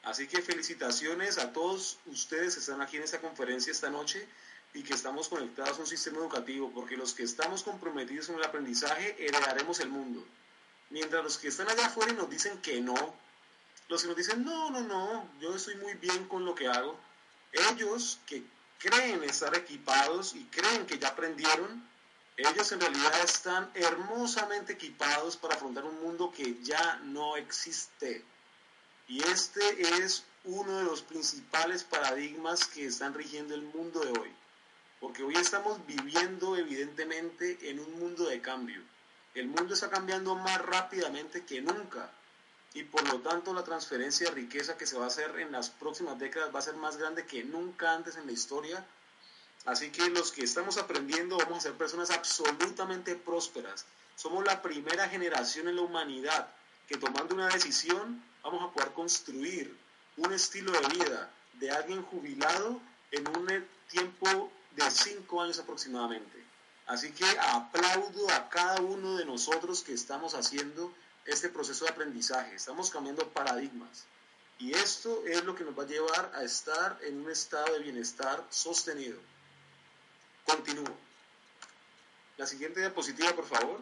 [0.04, 4.28] Así que felicitaciones a todos ustedes que están aquí en esta conferencia esta noche
[4.74, 8.44] y que estamos conectados a un sistema educativo, porque los que estamos comprometidos en el
[8.44, 10.24] aprendizaje heredaremos el mundo.
[10.90, 13.16] Mientras los que están allá afuera y nos dicen que no,
[13.90, 16.98] los que nos dicen, no, no, no, yo estoy muy bien con lo que hago,
[17.52, 18.44] ellos que
[18.80, 21.88] creen estar equipados y creen que ya aprendieron,
[22.38, 28.24] ellos en realidad están hermosamente equipados para afrontar un mundo que ya no existe.
[29.08, 34.32] Y este es uno de los principales paradigmas que están rigiendo el mundo de hoy.
[35.02, 38.82] Porque hoy estamos viviendo evidentemente en un mundo de cambio.
[39.34, 42.10] El mundo está cambiando más rápidamente que nunca
[42.74, 45.70] y por lo tanto la transferencia de riqueza que se va a hacer en las
[45.70, 48.86] próximas décadas va a ser más grande que nunca antes en la historia.
[49.66, 53.86] Así que los que estamos aprendiendo vamos a ser personas absolutamente prósperas.
[54.16, 56.48] Somos la primera generación en la humanidad
[56.88, 59.76] que tomando una decisión vamos a poder construir
[60.18, 62.80] un estilo de vida de alguien jubilado
[63.12, 66.44] en un tiempo de cinco años aproximadamente.
[66.88, 70.92] Así que aplaudo a cada uno de nosotros que estamos haciendo
[71.30, 74.06] este proceso de aprendizaje, estamos cambiando paradigmas.
[74.58, 77.80] Y esto es lo que nos va a llevar a estar en un estado de
[77.80, 79.18] bienestar sostenido.
[80.44, 80.98] Continúo.
[82.38, 83.80] La siguiente diapositiva, por favor.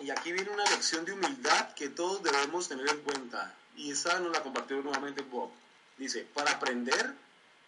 [0.00, 3.54] Y aquí viene una lección de humildad que todos debemos tener en cuenta.
[3.76, 5.50] Y esa nos la compartió nuevamente Bob.
[5.98, 7.14] Dice, para aprender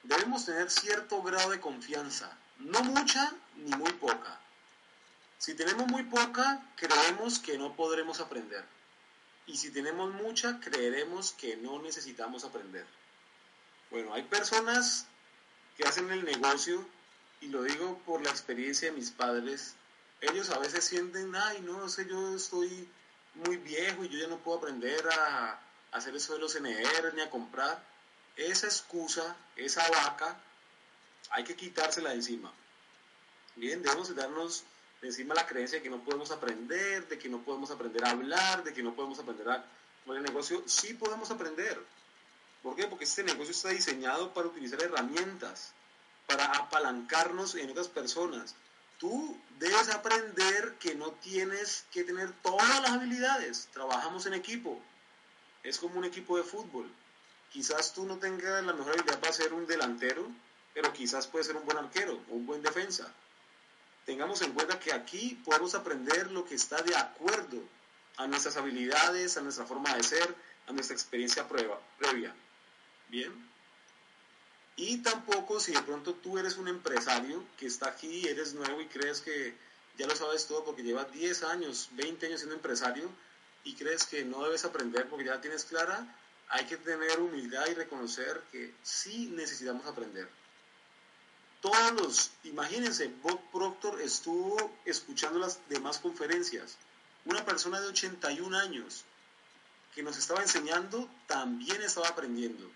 [0.02, 2.36] debemos tener cierto grado de confianza.
[2.58, 4.40] No mucha ni muy poca
[5.40, 8.62] si tenemos muy poca, creemos que no podremos aprender.
[9.46, 12.84] Y si tenemos mucha, creeremos que no necesitamos aprender.
[13.90, 15.06] Bueno, hay personas
[15.78, 16.86] que hacen el negocio,
[17.40, 19.76] y lo digo por la experiencia de mis padres,
[20.20, 22.86] ellos a veces sienten, ay, no, sé, yo estoy
[23.32, 25.58] muy viejo y yo ya no puedo aprender a,
[25.92, 27.82] hacer eso de los NR ni a comprar.
[28.36, 30.38] Esa excusa, esa vaca,
[31.30, 32.52] hay que quitársela de encima.
[33.56, 34.64] Bien, debemos darnos
[35.02, 38.62] encima la creencia de que no podemos aprender, de que no podemos aprender a hablar,
[38.64, 39.64] de que no podemos aprender a
[40.06, 41.78] con el negocio, sí podemos aprender.
[42.62, 42.86] ¿Por qué?
[42.86, 45.72] Porque este negocio está diseñado para utilizar herramientas,
[46.26, 48.54] para apalancarnos en otras personas.
[48.98, 53.68] Tú debes aprender que no tienes que tener todas las habilidades.
[53.72, 54.80] Trabajamos en equipo.
[55.62, 56.90] Es como un equipo de fútbol.
[57.50, 60.26] Quizás tú no tengas la mejor habilidad para ser un delantero,
[60.74, 63.12] pero quizás puedes ser un buen arquero o un buen defensa
[64.10, 67.62] tengamos en cuenta que aquí podemos aprender lo que está de acuerdo
[68.16, 70.34] a nuestras habilidades, a nuestra forma de ser,
[70.66, 72.34] a nuestra experiencia prueba, previa.
[73.08, 73.32] Bien.
[74.74, 78.86] Y tampoco si de pronto tú eres un empresario que está aquí, eres nuevo y
[78.86, 79.54] crees que
[79.96, 83.08] ya lo sabes todo porque llevas 10 años, 20 años siendo empresario
[83.62, 86.16] y crees que no debes aprender porque ya la tienes clara,
[86.48, 90.28] hay que tener humildad y reconocer que sí necesitamos aprender
[91.60, 94.56] todos los, imagínense, Bob Proctor estuvo
[94.86, 96.78] escuchando las demás conferencias.
[97.26, 99.04] Una persona de 81 años
[99.94, 102.70] que nos estaba enseñando también estaba aprendiendo.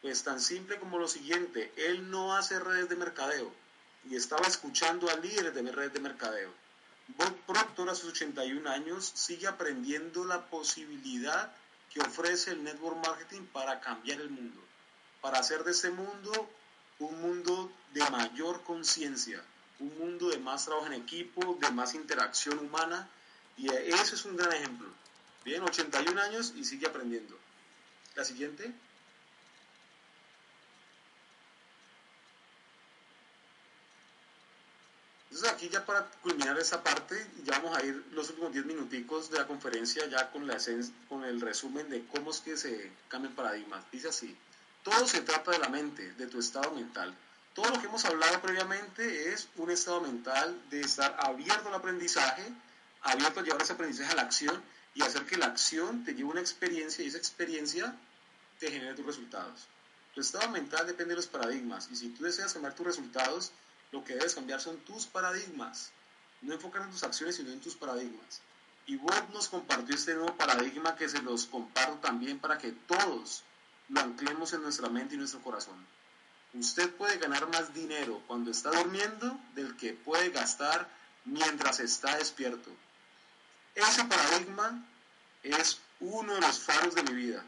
[0.00, 3.52] Pues tan simple como lo siguiente, él no hace redes de mercadeo
[4.08, 6.54] y estaba escuchando a líderes de redes de mercadeo.
[7.08, 11.52] Bob Proctor a sus 81 años sigue aprendiendo la posibilidad
[11.92, 14.60] que ofrece el network marketing para cambiar el mundo,
[15.22, 16.48] para hacer de ese mundo
[17.00, 19.42] un mundo de mayor conciencia,
[19.80, 23.08] un mundo de más trabajo en equipo, de más interacción humana,
[23.56, 24.88] y eso es un gran ejemplo.
[25.44, 27.36] Bien, 81 años y sigue aprendiendo.
[28.14, 28.72] La siguiente.
[35.30, 39.30] Entonces aquí ya para culminar esa parte, ya vamos a ir los últimos 10 minuticos
[39.30, 40.58] de la conferencia ya con, la
[41.08, 43.84] con el resumen de cómo es que se cambian paradigmas.
[43.90, 44.36] Dice así.
[44.82, 47.14] Todo se trata de la mente, de tu estado mental.
[47.54, 52.44] Todo lo que hemos hablado previamente es un estado mental de estar abierto al aprendizaje,
[53.02, 54.62] abierto a llevar ese aprendizaje a la acción
[54.94, 57.96] y hacer que la acción te lleve una experiencia y esa experiencia
[58.60, 59.66] te genere tus resultados.
[60.14, 63.52] Tu estado mental depende de los paradigmas y si tú deseas cambiar tus resultados,
[63.90, 65.90] lo que debes cambiar son tus paradigmas.
[66.42, 68.40] No enfocar en tus acciones, sino en tus paradigmas.
[68.86, 73.42] Y Bob nos compartió este nuevo paradigma que se los comparto también para que todos
[73.88, 75.84] lo anclemos en nuestra mente y nuestro corazón.
[76.52, 80.88] Usted puede ganar más dinero cuando está durmiendo del que puede gastar
[81.24, 82.70] mientras está despierto.
[83.74, 84.84] Ese paradigma
[85.42, 87.44] es uno de los faros de mi vida,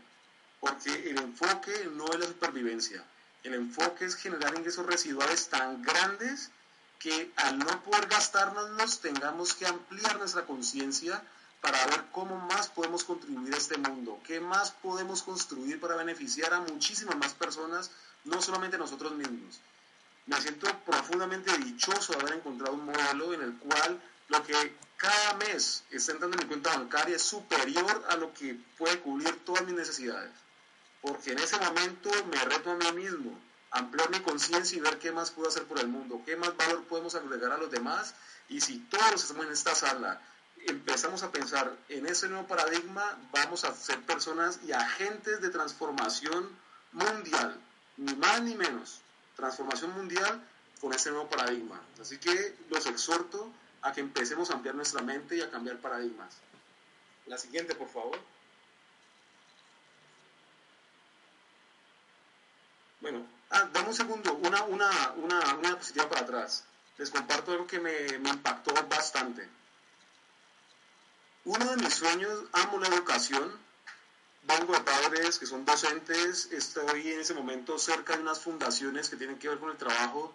[0.60, 3.04] porque el enfoque no es la supervivencia,
[3.42, 6.50] el enfoque es generar ingresos residuales tan grandes
[7.00, 11.20] que al no poder gastárnoslos tengamos que ampliar nuestra conciencia
[11.62, 16.52] para ver cómo más podemos contribuir a este mundo, qué más podemos construir para beneficiar
[16.52, 17.92] a muchísimas más personas,
[18.24, 19.60] no solamente a nosotros mismos.
[20.26, 25.34] Me siento profundamente dichoso de haber encontrado un modelo en el cual lo que cada
[25.34, 29.64] mes está entrando en mi cuenta bancaria es superior a lo que puede cubrir todas
[29.64, 30.32] mis necesidades.
[31.00, 33.38] Porque en ese momento me reto a mí mismo,
[33.70, 36.82] ampliar mi conciencia y ver qué más puedo hacer por el mundo, qué más valor
[36.84, 38.14] podemos agregar a los demás.
[38.48, 40.20] Y si todos estamos en esta sala
[40.66, 46.48] empezamos a pensar en ese nuevo paradigma, vamos a ser personas y agentes de transformación
[46.92, 47.60] mundial,
[47.96, 49.00] ni más ni menos.
[49.36, 50.42] Transformación mundial
[50.80, 51.80] con ese nuevo paradigma.
[52.00, 53.50] Así que los exhorto
[53.82, 56.34] a que empecemos a ampliar nuestra mente y a cambiar paradigmas.
[57.26, 58.18] La siguiente, por favor.
[63.00, 66.64] Bueno, ah, dame un segundo, una, una, una, una diapositiva para atrás.
[66.98, 69.48] Les comparto algo que me, me impactó bastante.
[71.44, 73.50] Uno de mis sueños, amo la educación,
[74.44, 79.16] vengo de padres que son docentes, estoy en ese momento cerca de unas fundaciones que
[79.16, 80.32] tienen que ver con el trabajo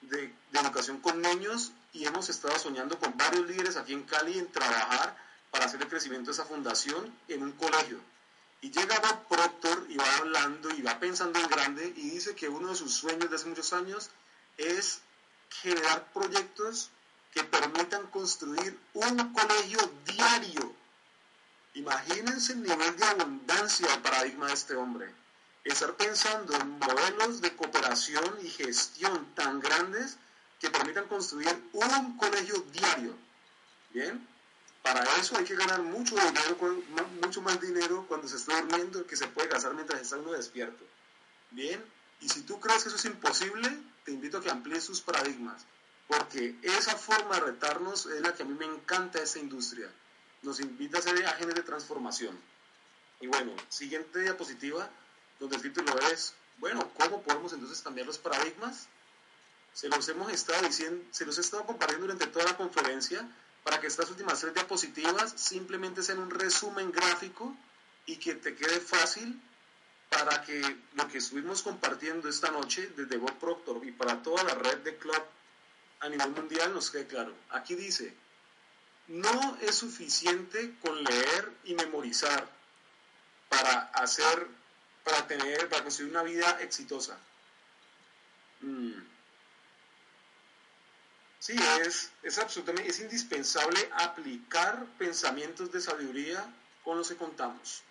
[0.00, 4.50] de, educación con niños y hemos estado soñando con varios líderes aquí en Cali en
[4.50, 5.16] trabajar
[5.52, 8.00] para hacer el crecimiento de esa fundación en un colegio.
[8.60, 12.48] Y llega Bob Proctor y va hablando y va pensando en grande y dice que
[12.48, 14.10] uno de sus sueños de hace muchos años
[14.56, 15.02] es
[15.62, 16.90] generar proyectos
[17.38, 20.74] que permitan construir un colegio diario.
[21.74, 25.14] Imagínense el nivel de abundancia del paradigma de este hombre
[25.62, 30.16] estar pensando en modelos de cooperación y gestión tan grandes
[30.58, 33.14] que permitan construir un colegio diario.
[33.92, 34.26] ¿Bien?
[34.82, 36.82] Para eso hay que ganar mucho dinero,
[37.22, 40.84] mucho más dinero cuando se está durmiendo que se puede gastar mientras está uno despierto.
[41.50, 41.84] ¿Bien?
[42.20, 45.64] Y si tú crees que eso es imposible, te invito a que amplíes sus paradigmas,
[46.08, 49.88] porque esa forma de retarnos es la que a mí me encanta esa industria.
[50.42, 52.36] Nos invita a ser agentes de transformación.
[53.20, 54.88] Y bueno, siguiente diapositiva
[55.38, 58.88] donde el título es, bueno, ¿cómo podemos entonces cambiar los paradigmas?
[59.74, 63.28] Se los hemos estado diciendo, se los he estado compartiendo durante toda la conferencia
[63.62, 67.54] para que estas últimas tres diapositivas simplemente sean un resumen gráfico
[68.06, 69.40] y que te quede fácil
[70.08, 70.62] para que
[70.94, 74.96] lo que estuvimos compartiendo esta noche desde Bob Proctor y para toda la red de
[74.96, 75.22] club
[76.00, 77.34] a nivel mundial nos quede claro.
[77.50, 78.14] Aquí dice,
[79.08, 82.48] no es suficiente con leer y memorizar
[83.48, 84.46] para hacer
[85.08, 87.18] para tener, para construir una vida exitosa.
[88.60, 88.92] Mm.
[91.38, 96.44] Sí, es, es absolutamente, es indispensable aplicar pensamientos de sabiduría
[96.84, 97.82] con los que contamos.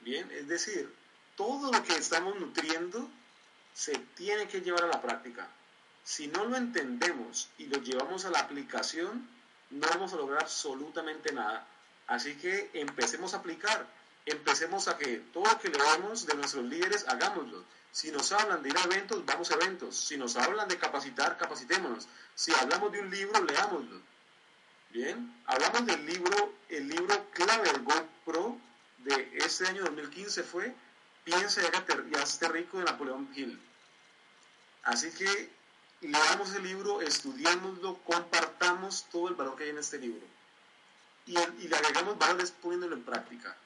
[0.00, 0.94] Bien, es decir,
[1.36, 3.10] todo lo que estamos nutriendo
[3.74, 5.48] se tiene que llevar a la práctica.
[6.08, 9.28] Si no lo entendemos y lo llevamos a la aplicación,
[9.68, 11.66] no vamos a lograr absolutamente nada.
[12.06, 13.86] Así que empecemos a aplicar
[14.24, 17.62] empecemos a que todo lo que leamos de nuestros líderes, hagámoslo.
[17.92, 19.98] Si nos hablan de ir a eventos, vamos a eventos.
[19.98, 22.08] Si nos hablan de capacitar, capacitémonos.
[22.34, 24.00] Si hablamos de un libro, leámoslo.
[24.94, 28.56] Bien, hablamos del libro, el libro clave del GoPro
[29.04, 30.74] de este año 2015 fue
[31.24, 33.60] Piensa y hazte rico de Napoleón Hill.
[34.84, 35.57] Así que
[36.00, 40.26] leamos el libro, estudiámoslo, compartamos todo el valor que hay en este libro.
[41.26, 43.56] Y, le agregamos valores poniéndolo en práctica.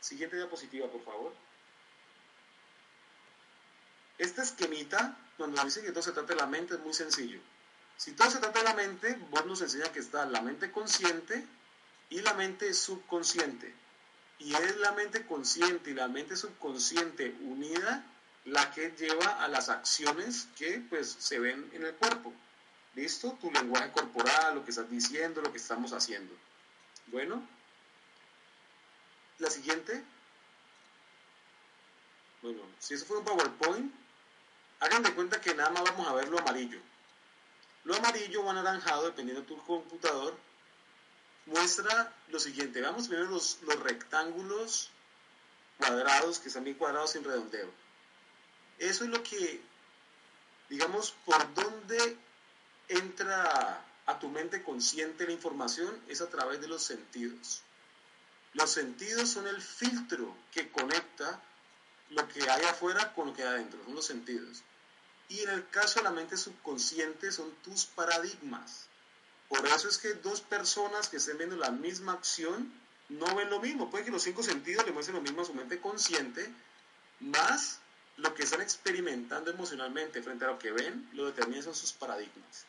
[0.00, 1.32] Siguiente diapositiva, por favor.
[4.18, 7.40] Esta esquemita, cuando dice que todo se trata de la mente, es muy sencillo.
[7.96, 11.46] Si todo se trata de la mente, vos nos enseña que está la mente consciente
[12.10, 13.74] y la mente subconsciente.
[14.38, 18.04] Y es la mente consciente y la mente subconsciente unida
[18.44, 22.32] la que lleva a las acciones que pues se ven en el cuerpo.
[22.94, 23.38] ¿Listo?
[23.40, 26.34] Tu lenguaje corporal, lo que estás diciendo, lo que estamos haciendo.
[27.06, 27.42] Bueno,
[29.38, 30.04] la siguiente.
[32.42, 33.94] Bueno, si eso fue un PowerPoint,
[34.80, 36.80] hagan de cuenta que nada más vamos a ver lo amarillo.
[37.84, 40.36] Lo amarillo o anaranjado, dependiendo de tu computador,
[41.46, 42.80] muestra lo siguiente.
[42.80, 44.90] Veamos primero los, los rectángulos
[45.78, 47.81] cuadrados, que están bien cuadrados sin redondeo.
[48.82, 49.60] Eso es lo que,
[50.68, 52.16] digamos, por dónde
[52.88, 57.62] entra a tu mente consciente la información, es a través de los sentidos.
[58.54, 61.40] Los sentidos son el filtro que conecta
[62.10, 64.64] lo que hay afuera con lo que hay adentro, son los sentidos.
[65.28, 68.86] Y en el caso de la mente subconsciente son tus paradigmas.
[69.48, 72.72] Por eso es que dos personas que estén viendo la misma acción
[73.08, 73.90] no ven lo mismo.
[73.90, 76.52] Puede que los cinco sentidos le muestren lo mismo a su mente consciente,
[77.20, 77.78] más
[78.16, 82.66] lo que están experimentando emocionalmente frente a lo que ven, lo determinan son sus paradigmas.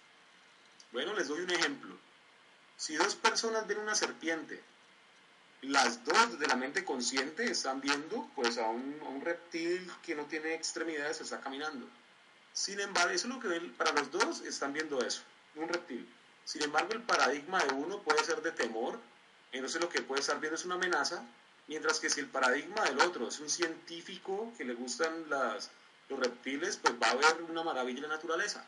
[0.91, 1.97] Bueno, les doy un ejemplo.
[2.77, 4.61] Si dos personas ven una serpiente,
[5.61, 10.15] las dos de la mente consciente están viendo pues a un, a un reptil que
[10.15, 11.87] no tiene extremidades, está caminando.
[12.53, 15.21] Sin embargo, eso es lo que ven, para los dos están viendo eso,
[15.55, 16.07] un reptil.
[16.45, 18.99] Sin embargo, el paradigma de uno puede ser de temor,
[19.51, 21.25] entonces lo que puede estar viendo es una amenaza,
[21.67, 25.71] mientras que si el paradigma del otro es un científico que le gustan las,
[26.09, 28.65] los reptiles, pues va a ver una maravilla en la naturaleza.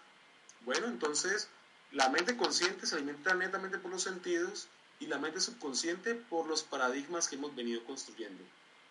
[0.62, 1.50] Bueno, entonces
[1.92, 4.68] la mente consciente se alimenta netamente por los sentidos
[5.00, 8.44] y la mente subconsciente por los paradigmas que hemos venido construyendo.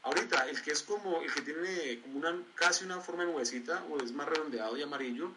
[0.02, 3.40] Ahorita, el que es como, el que tiene como una, casi una forma de o
[4.02, 5.32] es más redondeado y amarillo,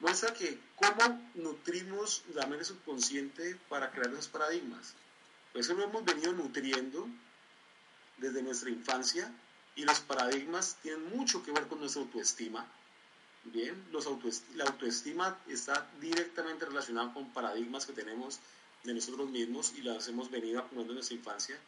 [0.00, 4.94] muestra que cómo nutrimos la mente subconsciente para crear esos paradigmas.
[5.54, 7.08] Eso lo hemos venido nutriendo
[8.18, 9.32] desde nuestra infancia
[9.74, 12.66] y los paradigmas tienen mucho que ver con nuestra autoestima.
[13.44, 14.08] Bien, los
[14.54, 18.40] la autoestima está directamente relacionada con paradigmas que tenemos
[18.82, 21.58] de nosotros mismos y las hemos venido acumulando en nuestra infancia.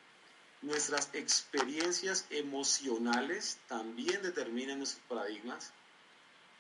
[0.62, 5.72] Nuestras experiencias emocionales también determinan nuestros paradigmas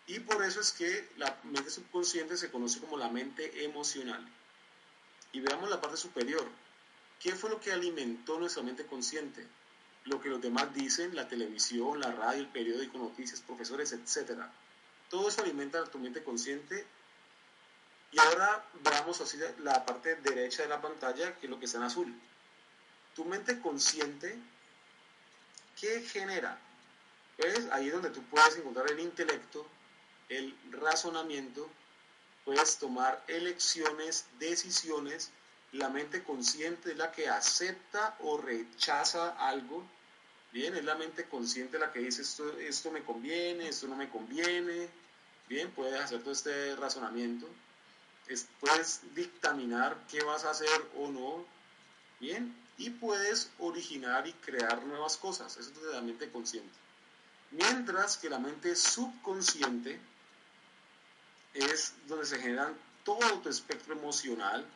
[0.06, 4.26] y por eso es que la mente subconsciente se conoce como la mente emocional.
[5.32, 6.48] Y veamos la parte superior.
[7.20, 9.46] ¿Qué fue lo que alimentó nuestra mente consciente?
[10.04, 14.42] Lo que los demás dicen, la televisión, la radio, el periódico, noticias, profesores, etc.
[15.10, 16.86] Todo eso alimenta tu mente consciente
[18.10, 21.78] y ahora veamos así la parte derecha de la pantalla, que es lo que está
[21.78, 22.14] en azul.
[23.14, 24.38] Tu mente consciente,
[25.78, 26.58] ¿qué genera?
[27.36, 29.66] Pues ahí es donde tú puedes encontrar el intelecto,
[30.28, 31.68] el razonamiento,
[32.44, 35.30] puedes tomar elecciones, decisiones.
[35.72, 39.84] La mente consciente es la que acepta o rechaza algo.
[40.52, 44.08] Bien, es la mente consciente la que dice esto, esto me conviene, esto no me
[44.08, 44.88] conviene.
[45.48, 47.48] Bien, puedes hacer todo este razonamiento
[48.60, 51.46] puedes dictaminar qué vas a hacer o no,
[52.20, 56.74] bien, y puedes originar y crear nuevas cosas, eso es la mente consciente.
[57.50, 59.98] Mientras que la mente subconsciente
[61.54, 64.66] es donde se generan todo tu espectro emocional,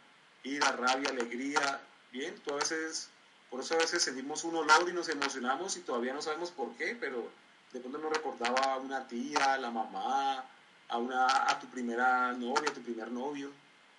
[0.44, 1.80] ira, rabia, alegría,
[2.10, 3.08] bien, tú a veces,
[3.50, 6.74] por eso a veces sentimos un olor y nos emocionamos y todavía no sabemos por
[6.76, 7.30] qué, pero
[7.72, 10.44] de pronto nos recordaba a una tía, la mamá,
[10.88, 13.50] a, una, a tu primera novia, a tu primer novio.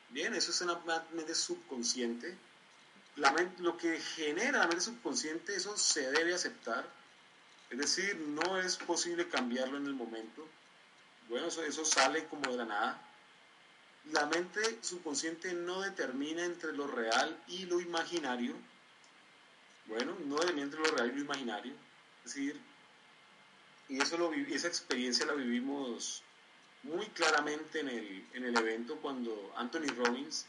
[0.09, 0.79] Bien, eso es una
[1.11, 2.37] mente subconsciente.
[3.59, 6.85] Lo que genera la mente subconsciente, eso se debe aceptar.
[7.71, 10.47] Es decir, no es posible cambiarlo en el momento.
[11.29, 13.01] Bueno, eso sale como de la nada.
[14.11, 18.53] La mente subconsciente no determina entre lo real y lo imaginario.
[19.85, 21.73] Bueno, no determina entre lo real y lo imaginario.
[22.25, 22.59] Es decir,
[23.89, 26.23] y eso lo, esa experiencia la vivimos
[26.83, 30.45] muy claramente en el, en el evento cuando Anthony Robbins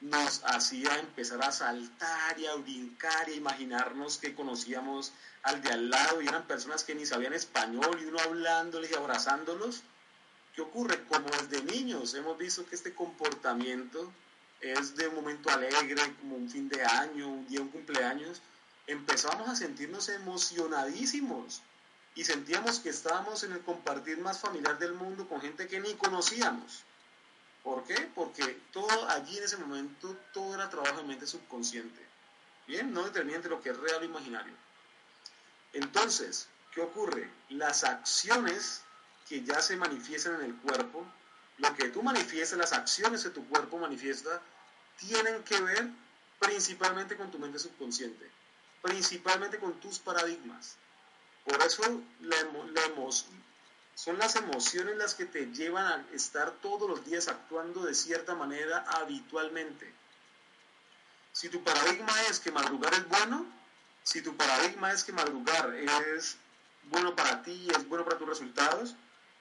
[0.00, 5.70] nos hacía empezar a saltar y a brincar y a imaginarnos que conocíamos al de
[5.70, 9.82] al lado y eran personas que ni sabían español y uno hablándoles y abrazándolos.
[10.56, 11.04] ¿Qué ocurre?
[11.04, 14.10] Como desde niños hemos visto que este comportamiento
[14.62, 18.40] es de un momento alegre, como un fin de año, un día, un cumpleaños,
[18.86, 21.60] empezamos a sentirnos emocionadísimos
[22.14, 25.92] y sentíamos que estábamos en el compartir más familiar del mundo con gente que ni
[25.92, 26.84] conocíamos.
[27.62, 28.08] ¿Por qué?
[28.14, 32.00] Porque todo allí en ese momento, todo era trabajo de mente subconsciente.
[32.66, 34.54] Bien, no determina entre lo que es real o imaginario.
[35.74, 37.30] Entonces, ¿qué ocurre?
[37.50, 38.80] Las acciones
[39.28, 41.06] que ya se manifiestan en el cuerpo,
[41.58, 44.40] lo que tú manifiestas, las acciones que tu cuerpo manifiesta,
[44.98, 45.88] tienen que ver
[46.38, 48.30] principalmente con tu mente subconsciente,
[48.82, 50.76] principalmente con tus paradigmas.
[51.44, 51.82] Por eso
[53.94, 58.34] son las emociones las que te llevan a estar todos los días actuando de cierta
[58.34, 59.92] manera habitualmente.
[61.32, 63.46] Si tu paradigma es que madrugar es bueno,
[64.02, 66.36] si tu paradigma es que madrugar es
[66.84, 68.94] bueno para ti, es bueno para tus resultados,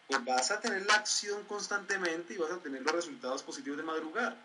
[0.07, 3.83] pues vas a tener la acción constantemente y vas a tener los resultados positivos de
[3.83, 4.35] madrugar.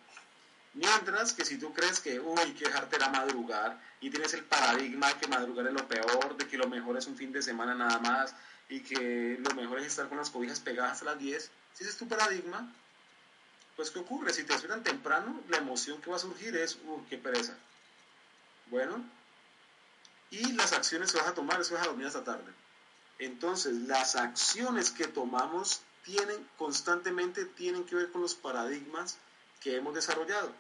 [0.72, 5.08] Mientras que si tú crees que, uy, que dejarte era madrugar y tienes el paradigma
[5.08, 7.74] de que madrugar es lo peor, de que lo mejor es un fin de semana
[7.74, 8.34] nada más
[8.68, 11.90] y que lo mejor es estar con las cobijas pegadas a las 10, si ese
[11.90, 12.72] es tu paradigma,
[13.74, 14.32] pues ¿qué ocurre?
[14.32, 17.56] Si te despiertan temprano, la emoción que va a surgir es, uy, qué pereza.
[18.66, 19.04] Bueno,
[20.30, 22.52] y las acciones que vas a tomar es vas a dormir hasta tarde.
[23.20, 29.18] Entonces, las acciones que tomamos tienen constantemente tienen que ver con los paradigmas
[29.60, 30.50] que hemos desarrollado.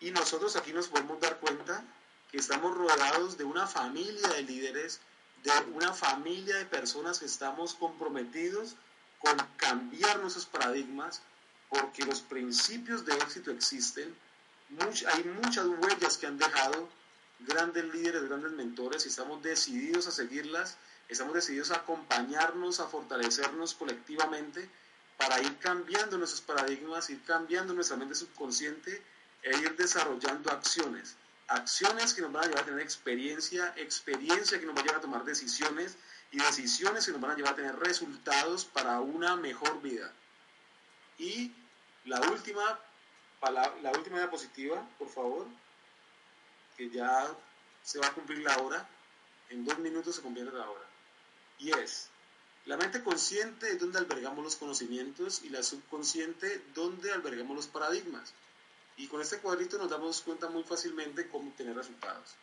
[0.00, 1.84] Y nosotros aquí nos podemos dar cuenta
[2.30, 5.00] que estamos rodeados de una familia de líderes,
[5.42, 8.76] de una familia de personas que estamos comprometidos
[9.18, 11.20] con cambiar nuestros paradigmas,
[11.68, 14.16] porque los principios de éxito existen,
[14.78, 16.88] hay muchas huellas que han dejado
[17.40, 20.76] grandes líderes, grandes mentores, y estamos decididos a seguirlas,
[21.08, 24.68] estamos decididos a acompañarnos, a fortalecernos colectivamente
[25.16, 29.02] para ir cambiando nuestros paradigmas, ir cambiando nuestra mente subconsciente
[29.42, 31.16] e ir desarrollando acciones.
[31.46, 34.98] Acciones que nos van a llevar a tener experiencia, experiencia que nos va a llevar
[34.98, 35.96] a tomar decisiones
[36.30, 40.10] y decisiones que nos van a llevar a tener resultados para una mejor vida.
[41.18, 41.52] Y
[42.06, 42.80] la última,
[43.82, 45.46] la última diapositiva, por favor,
[46.76, 47.30] que ya
[47.82, 48.88] se va a cumplir la hora,
[49.50, 50.93] en dos minutos se convierte la hora.
[51.58, 52.08] Y es,
[52.66, 58.32] la mente consciente es donde albergamos los conocimientos y la subconsciente donde albergamos los paradigmas.
[58.96, 62.34] Y con este cuadrito nos damos cuenta muy fácilmente cómo obtener resultados.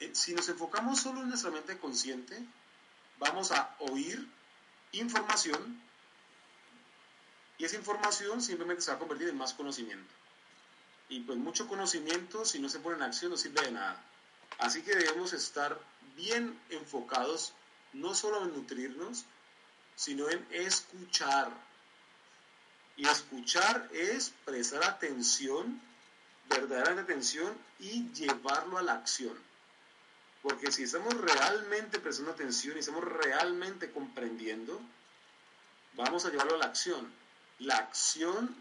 [0.00, 2.44] Eh, si nos enfocamos solo en nuestra mente consciente,
[3.18, 4.28] vamos a oír
[4.92, 5.80] información
[7.58, 10.12] y esa información simplemente se va a convertir en más conocimiento.
[11.08, 14.04] Y pues mucho conocimiento, si no se pone en acción, no sirve de nada.
[14.58, 15.78] Así que debemos estar
[16.16, 17.54] bien enfocados,
[17.92, 19.24] no solo en nutrirnos,
[19.96, 21.50] sino en escuchar.
[22.96, 25.80] Y escuchar es prestar atención
[26.48, 29.36] verdadera atención y llevarlo a la acción.
[30.42, 34.80] Porque si estamos realmente prestando atención y estamos realmente comprendiendo,
[35.94, 37.12] vamos a llevarlo a la acción.
[37.60, 38.54] La acción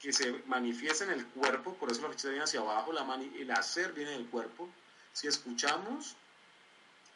[0.00, 3.50] que se manifiesta en el cuerpo, por eso la flecha viene hacia abajo, la el
[3.52, 4.68] hacer viene del cuerpo.
[5.14, 6.14] Si escuchamos,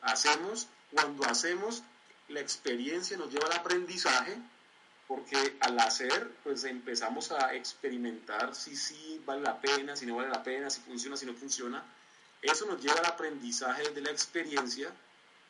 [0.01, 1.83] hacemos, cuando hacemos,
[2.29, 4.37] la experiencia nos lleva al aprendizaje
[5.07, 10.29] porque al hacer, pues empezamos a experimentar si sí vale la pena, si no vale
[10.29, 11.83] la pena, si funciona, si no funciona.
[12.43, 14.93] Eso nos lleva al aprendizaje de la experiencia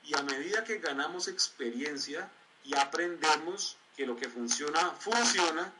[0.04, 2.30] y a medida que ganamos experiencia
[2.64, 5.72] y aprendemos que lo que funciona, funciona,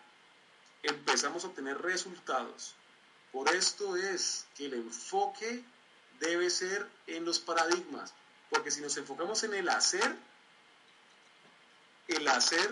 [0.83, 2.75] empezamos a obtener resultados.
[3.31, 5.63] Por esto es que el enfoque
[6.19, 8.13] debe ser en los paradigmas,
[8.51, 10.17] porque si nos enfocamos en el hacer,
[12.09, 12.71] el hacer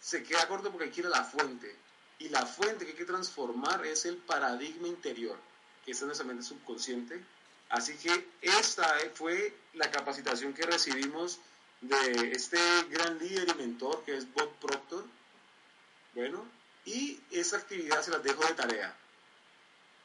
[0.00, 1.74] se queda corto porque hay que ir a la fuente.
[2.18, 5.38] Y la fuente que hay que transformar es el paradigma interior,
[5.84, 7.24] que está en nuestra mente subconsciente.
[7.70, 11.40] Así que esta fue la capacitación que recibimos
[11.80, 12.58] de este
[12.90, 15.04] gran líder y mentor que es Bob Proctor.
[16.14, 16.46] Bueno,
[16.84, 18.96] y esa actividad se las dejo de tarea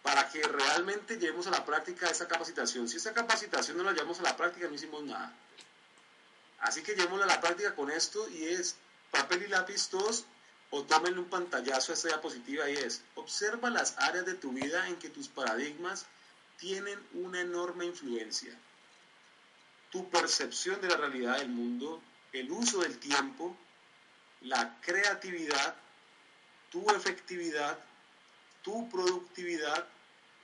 [0.03, 2.87] para que realmente llevemos a la práctica esa capacitación.
[2.87, 5.33] Si esa capacitación no la llevamos a la práctica, no hicimos nada.
[6.59, 8.75] Así que llevémosla a la práctica con esto y es
[9.11, 10.25] papel y lápiz todos
[10.71, 14.87] o tómenle un pantallazo a esta diapositiva y es, observa las áreas de tu vida
[14.87, 16.05] en que tus paradigmas
[16.57, 18.53] tienen una enorme influencia.
[19.89, 22.01] Tu percepción de la realidad del mundo,
[22.33, 23.57] el uso del tiempo,
[24.41, 25.75] la creatividad,
[26.69, 27.79] tu efectividad,
[28.63, 29.87] tu productividad,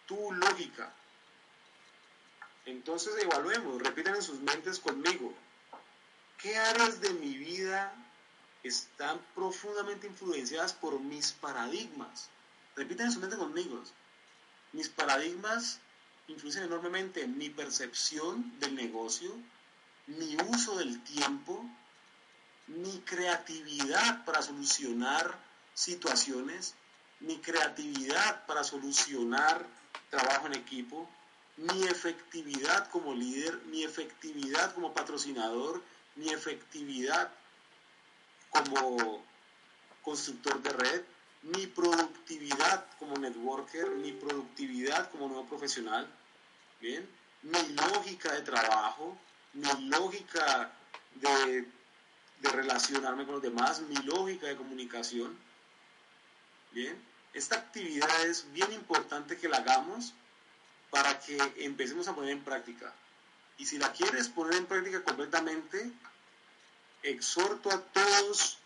[0.05, 0.93] tu lógica.
[2.65, 5.33] Entonces evaluemos, repiten en sus mentes conmigo,
[6.37, 7.93] ¿qué áreas de mi vida
[8.67, 12.29] están profundamente influenciadas por mis paradigmas.
[12.75, 13.81] Repiten en su mente conmigo.
[14.73, 15.79] Mis paradigmas
[16.27, 19.31] influyen enormemente en mi percepción del negocio,
[20.07, 21.63] mi uso del tiempo,
[22.67, 25.37] mi creatividad para solucionar
[25.75, 26.73] situaciones,
[27.19, 29.65] mi creatividad para solucionar
[30.09, 31.09] trabajo en equipo,
[31.57, 35.81] mi efectividad como líder, mi efectividad como patrocinador,
[36.15, 37.31] mi efectividad
[38.49, 39.23] como
[40.01, 41.01] constructor de red,
[41.43, 46.07] mi productividad como networker, mi productividad como nuevo profesional,
[46.81, 47.07] ¿bien?
[47.43, 49.17] mi lógica de trabajo,
[49.53, 50.71] mi lógica
[51.15, 51.67] de,
[52.41, 55.37] de relacionarme con los demás, mi lógica de comunicación.
[56.75, 56.93] Bien,
[57.31, 60.13] esta actividad es bien importante que la hagamos
[60.89, 62.93] para que empecemos a poner en práctica.
[63.57, 65.89] Y si la quieres poner en práctica completamente,
[67.01, 68.57] exhorto a todos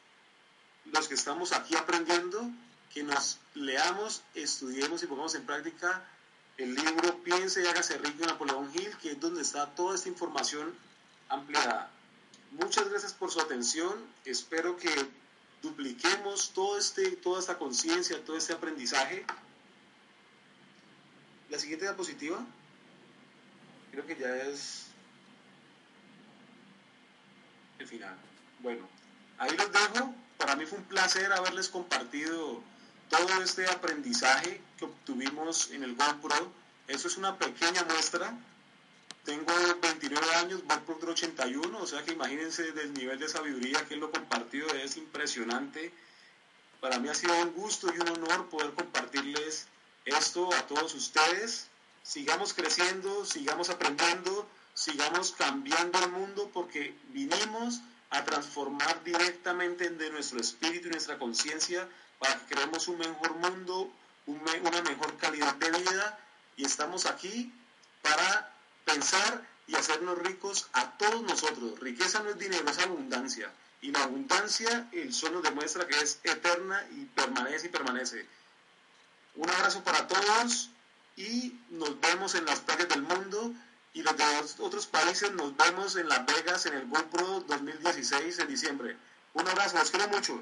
[0.86, 2.50] los que estamos aquí aprendiendo
[2.92, 6.04] que nos leamos, estudiemos y pongamos en práctica
[6.58, 10.10] el libro Piense y hágase rico de Napoleón Hill, que es donde está toda esta
[10.10, 10.76] información
[11.28, 11.92] ampliada.
[12.54, 13.94] Muchas gracias por su atención.
[14.26, 14.90] Espero que
[15.62, 19.26] dupliquemos todo este, toda esta conciencia, todo este aprendizaje.
[21.50, 22.46] La siguiente diapositiva,
[23.92, 24.88] creo que ya es
[27.80, 28.16] el final.
[28.60, 28.88] Bueno,
[29.38, 30.14] ahí los dejo.
[30.38, 32.62] Para mí fue un placer haberles compartido
[33.10, 36.54] todo este aprendizaje que obtuvimos en el GoPro.
[36.88, 38.34] Eso es una pequeña muestra
[39.30, 43.94] tengo 29 años, voy por 81, o sea que imagínense del nivel de sabiduría que
[43.94, 45.94] él lo compartido, es impresionante.
[46.82, 49.68] Para mí ha sido un gusto y un honor poder compartirles
[50.06, 51.68] esto a todos ustedes.
[52.02, 60.42] Sigamos creciendo, sigamos aprendiendo, sigamos cambiando el mundo porque vinimos a transformar directamente de nuestro
[60.42, 63.92] espíritu y nuestra conciencia para que creemos un mejor mundo,
[64.26, 66.20] una mejor calidad de vida
[66.58, 67.54] y estamos aquí
[68.02, 68.59] para
[68.92, 71.80] pensar y hacernos ricos a todos nosotros.
[71.80, 73.52] Riqueza no es dinero, es abundancia.
[73.82, 78.26] Y la abundancia, el sol nos demuestra que es eterna y permanece y permanece.
[79.36, 80.70] Un abrazo para todos
[81.16, 83.54] y nos vemos en las playas del mundo
[83.94, 84.24] y los de
[84.60, 88.98] otros países nos vemos en Las Vegas en el GoPro 2016 en diciembre.
[89.34, 90.42] Un abrazo, los quiero mucho.